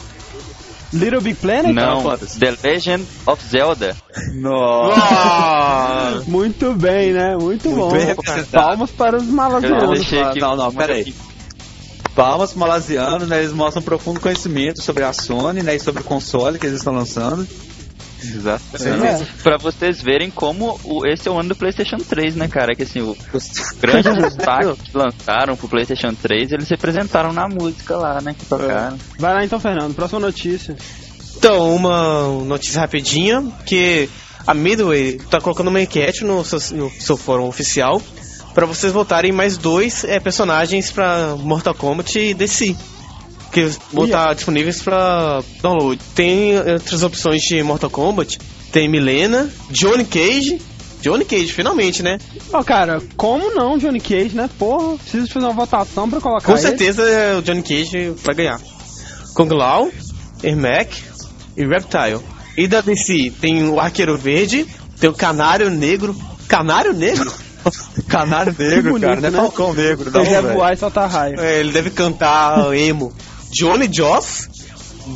Little 0.92 1.20
Big 1.22 1.36
Planet? 1.36 1.72
Não. 1.72 2.02
The 2.38 2.54
Legend 2.62 3.06
of 3.26 3.42
Zelda. 3.46 3.96
Nossa. 4.34 6.22
Muito 6.26 6.74
bem, 6.74 7.12
né? 7.12 7.34
Muito, 7.36 7.68
bom. 7.70 7.90
bem 7.90 8.04
representado. 8.06 8.66
Palmas 8.66 8.90
para 8.90 9.16
os 9.16 9.26
Eu 9.26 9.32
malazianos. 9.32 9.90
deixei 9.98 10.20
aqui. 10.22 10.40
Não, 10.40 10.54
não, 10.54 10.70
pera 10.72 10.92
aí. 10.94 11.14
Palmas 12.14 12.50
pro 12.50 12.60
Malaziano, 12.60 13.26
né? 13.26 13.38
Eles 13.40 13.52
mostram 13.52 13.82
profundo 13.82 14.20
conhecimento 14.20 14.82
sobre 14.82 15.04
a 15.04 15.12
Sony, 15.12 15.62
né? 15.62 15.74
E 15.76 15.80
sobre 15.80 16.02
o 16.02 16.04
console 16.04 16.58
que 16.58 16.66
eles 16.66 16.78
estão 16.78 16.92
lançando. 16.94 17.46
Exatamente. 18.22 19.04
É. 19.22 19.26
Pra 19.42 19.56
vocês 19.56 20.00
verem 20.00 20.30
como 20.30 20.78
o- 20.84 21.04
esse 21.06 21.26
é 21.26 21.30
o 21.30 21.38
ano 21.38 21.48
do 21.50 21.56
PlayStation 21.56 21.96
3, 21.96 22.36
né, 22.36 22.46
cara? 22.46 22.74
Que 22.74 22.84
assim, 22.84 23.00
o- 23.00 23.16
os 23.32 23.50
grandes 23.80 24.14
destaques 24.16 24.80
que 24.82 24.96
lançaram 24.96 25.56
pro 25.56 25.68
PlayStation 25.68 26.14
3, 26.14 26.52
eles 26.52 26.68
representaram 26.68 27.32
na 27.32 27.48
música 27.48 27.96
lá, 27.96 28.20
né? 28.20 28.34
Que 28.38 28.46
tocaram. 28.46 28.96
Vai 29.18 29.34
lá 29.34 29.44
então, 29.44 29.58
Fernando. 29.58 29.94
Próxima 29.94 30.20
notícia. 30.20 30.76
Então, 31.36 31.74
uma 31.74 32.28
notícia 32.44 32.80
rapidinha, 32.80 33.42
que 33.66 34.08
a 34.46 34.54
Midway 34.54 35.18
tá 35.28 35.40
colocando 35.40 35.68
uma 35.68 35.80
enquete 35.80 36.22
no 36.24 36.44
seu, 36.44 36.60
no 36.76 36.90
seu 36.90 37.16
fórum 37.16 37.48
oficial 37.48 38.00
para 38.54 38.66
vocês 38.66 38.92
votarem 38.92 39.32
mais 39.32 39.56
dois 39.56 40.04
eh, 40.04 40.20
personagens 40.20 40.90
para 40.90 41.36
Mortal 41.36 41.74
Kombat 41.74 42.18
e 42.18 42.34
DC. 42.34 42.76
Que 43.50 43.70
vão 43.92 44.06
estar 44.06 44.34
disponíveis 44.34 44.80
para 44.82 45.42
download. 45.60 46.00
Tem 46.14 46.52
entre 46.52 46.94
as 46.94 47.02
opções 47.02 47.42
de 47.42 47.62
Mortal 47.62 47.90
Kombat, 47.90 48.38
tem 48.70 48.88
Milena, 48.88 49.50
Johnny 49.70 50.04
Cage. 50.04 50.60
Johnny 51.02 51.24
Cage, 51.24 51.52
finalmente, 51.52 52.00
né? 52.02 52.18
Ó, 52.52 52.62
cara, 52.62 53.02
como 53.16 53.50
não, 53.50 53.76
Johnny 53.76 54.00
Cage, 54.00 54.36
né? 54.36 54.48
Porra, 54.56 54.96
preciso 54.96 55.32
fazer 55.32 55.46
uma 55.46 55.52
votação 55.52 56.08
pra 56.08 56.20
colocar 56.20 56.46
Com 56.46 56.56
certeza 56.56 57.02
eh, 57.02 57.36
o 57.36 57.42
Johnny 57.42 57.62
Cage 57.62 58.14
vai 58.22 58.34
ganhar. 58.34 58.60
Kung 59.34 59.52
Lao, 59.52 59.90
Ermac 60.42 61.02
e 61.56 61.66
Reptile. 61.66 62.20
E 62.56 62.66
da 62.66 62.80
DC 62.80 63.32
tem 63.40 63.68
o 63.68 63.80
Arqueiro 63.80 64.16
Verde, 64.16 64.66
tem 65.00 65.10
o 65.10 65.14
Canário 65.14 65.70
Negro. 65.70 66.14
Canário 66.46 66.92
Negro? 66.92 67.32
Canário 68.08 68.54
negro, 68.58 68.92
bonito, 68.92 69.06
cara, 69.08 69.20
não 69.20 69.28
é 69.28 69.30
né? 69.30 69.38
Falcão 69.38 69.74
Negro, 69.74 70.10
não, 70.10 70.20
Ele 70.20 70.30
deve 70.30 70.52
voar 70.54 70.72
e 70.72 70.76
soltar 70.76 71.08
raio. 71.08 71.40
É, 71.40 71.60
ele 71.60 71.72
deve 71.72 71.90
cantar 71.90 72.74
emo. 72.76 73.12
Johnny 73.50 73.88
Joss, 73.92 74.48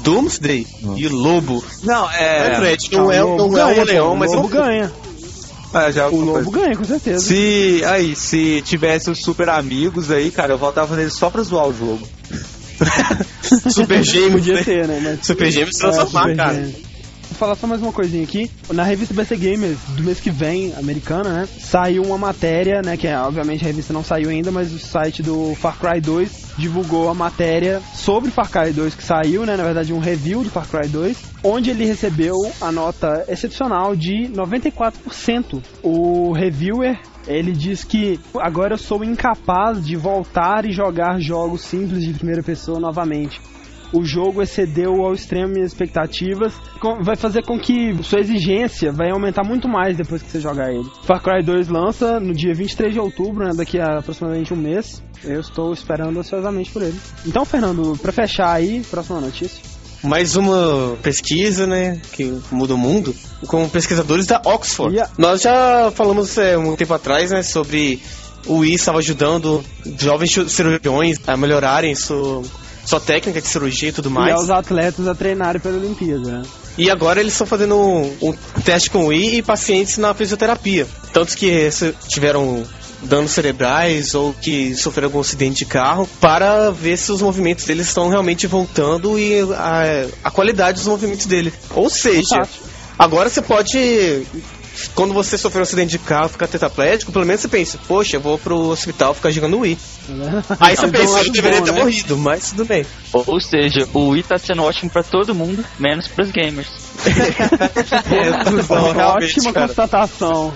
Doomsday 0.02 0.66
e 0.96 1.06
o 1.06 1.14
Lobo. 1.14 1.64
Não, 1.82 2.10
É, 2.10 2.48
é. 2.52 2.56
Fred, 2.56 2.88
não 2.92 3.10
é, 3.10 3.22
o 3.24 3.36
Lobo 3.36 3.56
não 3.56 3.68
é 3.68 3.74
ganha, 3.74 3.82
um 3.82 3.86
leão, 3.86 4.16
mas 4.16 4.30
o 4.30 4.34
é 4.34 4.36
Lobo 4.36 4.48
um 4.48 4.50
ganha. 4.50 4.92
é, 5.74 5.92
já 5.92 6.02
é 6.02 6.06
O 6.06 6.16
Lobo 6.20 6.32
coisa. 6.32 6.50
ganha, 6.50 6.76
com 6.76 6.84
certeza. 6.84 7.20
Se, 7.20 7.82
aí, 7.86 8.14
se 8.14 8.62
tivesse 8.62 9.10
os 9.10 9.20
super 9.20 9.48
amigos 9.48 10.10
aí, 10.10 10.30
cara, 10.30 10.52
eu 10.54 10.58
voltava 10.58 10.94
neles 10.96 11.14
só 11.14 11.30
pra 11.30 11.42
zoar 11.42 11.66
o 11.68 11.72
jogo. 11.72 12.06
Super 13.72 14.02
Gêmeos. 14.02 14.32
Podia 14.32 14.54
né? 14.54 14.62
ter, 14.64 14.86
né? 14.86 15.00
Mas... 15.02 15.26
Super 15.26 15.50
Gêmeos 15.50 15.76
É, 15.76 15.78
transformar, 15.80 16.22
Super 16.22 16.36
cara. 16.36 16.54
Gêmeos. 16.54 16.85
Vou 17.36 17.40
falar 17.40 17.54
só 17.54 17.66
mais 17.66 17.82
uma 17.82 17.92
coisinha 17.92 18.24
aqui. 18.24 18.50
Na 18.72 18.82
revista 18.82 19.12
BC 19.12 19.36
Gamers 19.36 19.78
do 19.94 20.02
mês 20.02 20.18
que 20.18 20.30
vem, 20.30 20.72
americana, 20.72 21.34
né? 21.34 21.46
Saiu 21.46 22.02
uma 22.02 22.16
matéria, 22.16 22.80
né? 22.80 22.96
Que 22.96 23.08
é, 23.08 23.18
obviamente 23.18 23.62
a 23.62 23.66
revista 23.66 23.92
não 23.92 24.02
saiu 24.02 24.30
ainda, 24.30 24.50
mas 24.50 24.72
o 24.72 24.78
site 24.78 25.22
do 25.22 25.54
Far 25.56 25.78
Cry 25.78 26.00
2 26.00 26.54
divulgou 26.56 27.10
a 27.10 27.14
matéria 27.14 27.82
sobre 27.94 28.30
Far 28.30 28.50
Cry 28.50 28.72
2 28.72 28.94
que 28.94 29.02
saiu, 29.02 29.44
né? 29.44 29.54
Na 29.54 29.64
verdade, 29.64 29.92
um 29.92 29.98
review 29.98 30.42
do 30.42 30.48
Far 30.48 30.66
Cry 30.66 30.88
2, 30.88 31.18
onde 31.44 31.68
ele 31.68 31.84
recebeu 31.84 32.36
a 32.58 32.72
nota 32.72 33.26
excepcional 33.28 33.94
de 33.94 34.30
94%. 34.30 35.62
O 35.82 36.32
reviewer 36.32 36.98
ele 37.26 37.52
diz 37.52 37.84
que 37.84 38.18
agora 38.40 38.74
eu 38.74 38.78
sou 38.78 39.04
incapaz 39.04 39.84
de 39.84 39.94
voltar 39.94 40.64
e 40.64 40.72
jogar 40.72 41.20
jogos 41.20 41.60
simples 41.60 42.02
de 42.02 42.14
primeira 42.14 42.42
pessoa 42.42 42.80
novamente 42.80 43.38
o 43.92 44.04
jogo 44.04 44.42
excedeu 44.42 45.04
ao 45.04 45.14
extremo 45.14 45.52
minhas 45.52 45.72
expectativas, 45.72 46.54
vai 47.00 47.16
fazer 47.16 47.44
com 47.44 47.58
que 47.58 47.96
sua 48.02 48.20
exigência 48.20 48.92
vai 48.92 49.10
aumentar 49.10 49.44
muito 49.44 49.68
mais 49.68 49.96
depois 49.96 50.22
que 50.22 50.30
você 50.30 50.40
jogar 50.40 50.72
ele. 50.72 50.88
Far 51.04 51.22
Cry 51.22 51.42
2 51.42 51.68
lança 51.68 52.20
no 52.20 52.34
dia 52.34 52.54
23 52.54 52.94
de 52.94 53.00
outubro, 53.00 53.44
né, 53.44 53.52
daqui 53.54 53.78
a 53.78 53.98
aproximadamente 53.98 54.52
um 54.52 54.56
mês. 54.56 55.02
Eu 55.24 55.40
estou 55.40 55.72
esperando 55.72 56.18
ansiosamente 56.18 56.70
por 56.70 56.82
ele. 56.82 56.98
Então, 57.26 57.44
Fernando, 57.44 57.98
pra 58.00 58.12
fechar 58.12 58.52
aí, 58.52 58.82
próxima 58.90 59.20
notícia. 59.20 59.62
Mais 60.02 60.36
uma 60.36 60.96
pesquisa, 61.02 61.66
né, 61.66 62.00
que 62.12 62.38
muda 62.50 62.74
o 62.74 62.78
mundo, 62.78 63.14
com 63.46 63.68
pesquisadores 63.68 64.26
da 64.26 64.40
Oxford. 64.44 64.94
Yeah. 64.94 65.12
Nós 65.18 65.42
já 65.42 65.90
falamos 65.90 66.36
é, 66.38 66.56
um 66.56 66.76
tempo 66.76 66.94
atrás, 66.94 67.30
né, 67.30 67.42
sobre 67.42 68.00
o 68.46 68.64
I 68.64 68.74
estava 68.74 68.98
ajudando 68.98 69.64
jovens 69.98 70.32
cirurgiões 70.48 71.18
a 71.26 71.36
melhorarem 71.36 71.94
sua, 71.94 72.42
sua 72.86 73.00
técnica 73.00 73.40
de 73.40 73.48
cirurgia 73.48 73.90
e 73.90 73.92
tudo 73.92 74.08
E 74.08 74.12
mais. 74.12 74.34
aos 74.34 74.48
atletas 74.50 75.06
a 75.06 75.14
treinarem 75.14 75.60
pela 75.60 75.76
Olimpíada, 75.76 76.38
né? 76.38 76.42
E 76.78 76.90
agora 76.90 77.20
eles 77.20 77.32
estão 77.32 77.46
fazendo 77.46 77.76
um, 77.76 78.16
um 78.22 78.32
teste 78.62 78.90
com 78.90 79.06
o 79.06 79.12
I 79.12 79.38
e 79.38 79.42
pacientes 79.42 79.98
na 79.98 80.14
fisioterapia. 80.14 80.86
Tantos 81.12 81.34
que 81.34 81.68
tiveram 82.08 82.64
danos 83.02 83.30
cerebrais 83.30 84.14
ou 84.14 84.32
que 84.34 84.74
sofreram 84.74 85.08
algum 85.08 85.20
acidente 85.20 85.58
de 85.58 85.66
carro, 85.66 86.08
para 86.20 86.70
ver 86.70 86.96
se 86.96 87.10
os 87.12 87.22
movimentos 87.22 87.64
deles 87.64 87.88
estão 87.88 88.08
realmente 88.08 88.46
voltando 88.46 89.18
e 89.18 89.40
a, 89.54 90.06
a 90.24 90.30
qualidade 90.30 90.78
dos 90.78 90.86
movimentos 90.86 91.26
dele. 91.26 91.52
Ou 91.74 91.88
seja, 91.88 92.42
agora 92.98 93.28
você 93.28 93.42
pode. 93.42 94.26
Quando 94.94 95.14
você 95.14 95.38
sofreu 95.38 95.60
um 95.60 95.62
acidente 95.62 95.90
de 95.92 95.98
carro, 95.98 96.28
ficar 96.28 96.46
tetraplégico, 96.46 97.12
pelo 97.12 97.24
menos 97.24 97.40
você 97.40 97.48
pensa, 97.48 97.78
poxa, 97.86 98.16
eu 98.16 98.20
vou 98.20 98.38
pro 98.38 98.56
hospital 98.68 99.14
ficar 99.14 99.30
jogando 99.30 99.58
Wii. 99.60 99.78
Aí 100.60 100.76
você 100.76 100.88
pensa, 100.88 101.20
eu 101.22 101.32
deveria 101.32 101.62
ter 101.62 101.72
né? 101.72 101.80
morrido, 101.80 102.16
mas 102.16 102.50
tudo 102.50 102.64
bem. 102.64 102.84
Ou, 103.12 103.24
ou 103.26 103.40
seja, 103.40 103.88
o 103.94 104.08
Wii 104.10 104.22
tá 104.22 104.38
sendo 104.38 104.62
ótimo 104.62 104.90
pra 104.90 105.02
todo 105.02 105.34
mundo, 105.34 105.64
menos 105.78 106.08
pros 106.08 106.30
gamers. 106.30 106.68
É, 108.10 108.44
tudo 108.44 108.62
bom, 108.64 108.92
realmente, 108.92 109.38
Ótima 109.38 109.52
cara. 109.52 109.66
constatação. 109.66 110.54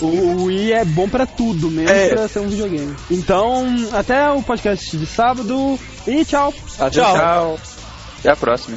O, 0.00 0.06
o 0.06 0.44
Wii 0.44 0.72
é 0.72 0.84
bom 0.84 1.08
pra 1.08 1.26
tudo, 1.26 1.70
mesmo 1.70 1.90
É. 1.90 2.08
pra 2.10 2.28
ser 2.28 2.38
um 2.40 2.48
videogame. 2.48 2.94
Então, 3.10 3.66
até 3.92 4.30
o 4.30 4.42
podcast 4.42 4.96
de 4.96 5.06
sábado 5.06 5.78
e 6.06 6.24
tchau. 6.24 6.52
Tchau. 6.90 7.58
Até 8.20 8.30
a 8.32 8.36
próxima. 8.36 8.76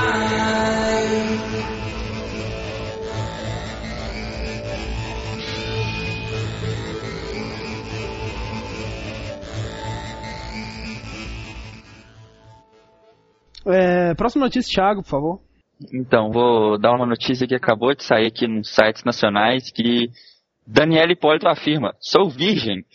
É, 14.11 14.15
próxima 14.15 14.45
notícia, 14.45 14.73
Thiago, 14.73 15.01
por 15.03 15.09
favor. 15.09 15.39
Então, 15.93 16.31
vou 16.31 16.77
dar 16.77 16.91
uma 16.91 17.05
notícia 17.05 17.47
que 17.47 17.55
acabou 17.55 17.95
de 17.95 18.03
sair 18.03 18.27
aqui 18.27 18.45
nos 18.45 18.69
sites 18.69 19.03
nacionais 19.03 19.71
que 19.71 20.09
Daniela 20.67 21.11
Hipólito 21.11 21.47
afirma, 21.47 21.95
sou 21.99 22.29
virgem. 22.29 22.85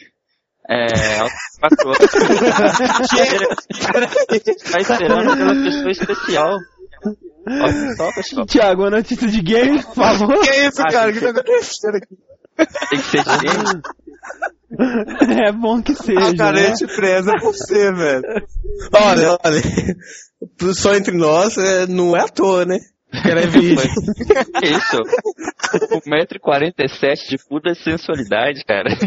É, 0.69 1.21
aos 1.21 1.33
quatro 1.61 1.89
anos. 1.89 2.01
Está 4.47 4.79
esperando 4.81 5.37
pela 5.37 5.55
pessoa 5.55 5.91
especial. 5.91 6.59
Olha 7.49 7.95
só, 7.97 8.13
pessoal. 8.13 8.47
Thiago, 8.47 8.83
uma 8.83 8.91
notícia 8.91 9.29
de 9.29 9.41
game, 9.41 9.83
por 9.83 9.95
favor. 9.95 10.41
Que 10.41 10.67
isso, 10.67 10.83
cara? 10.91 11.11
O 11.11 11.15
que 11.15 11.21
tá 11.21 11.31
acontecendo 11.31 11.97
aqui? 11.97 12.17
Tem 12.91 13.01
que 13.01 13.07
ser 13.07 13.23
de 13.23 13.39
game. 13.39 13.83
é 15.47 15.53
bom 15.53 15.83
que 15.83 15.95
seja. 15.95 16.31
A 16.31 16.37
cara, 16.37 16.61
né? 16.61 16.75
preza 16.95 17.33
você, 17.41 17.93
velho. 17.93 18.25
Olha, 18.93 19.39
olha, 19.45 19.63
só 20.75 20.95
entre 20.95 21.17
nós 21.17 21.57
é, 21.57 21.87
não 21.87 22.17
é 22.17 22.21
à 22.23 22.29
toa, 22.29 22.65
né? 22.65 22.79
Ela 23.25 23.41
é 23.41 23.47
virgem. 23.47 23.89
Que 24.59 24.67
isso? 24.67 25.03
1,47m 26.07 27.29
de 27.29 27.39
pura 27.49 27.75
sensualidade, 27.75 28.65
cara. 28.65 28.91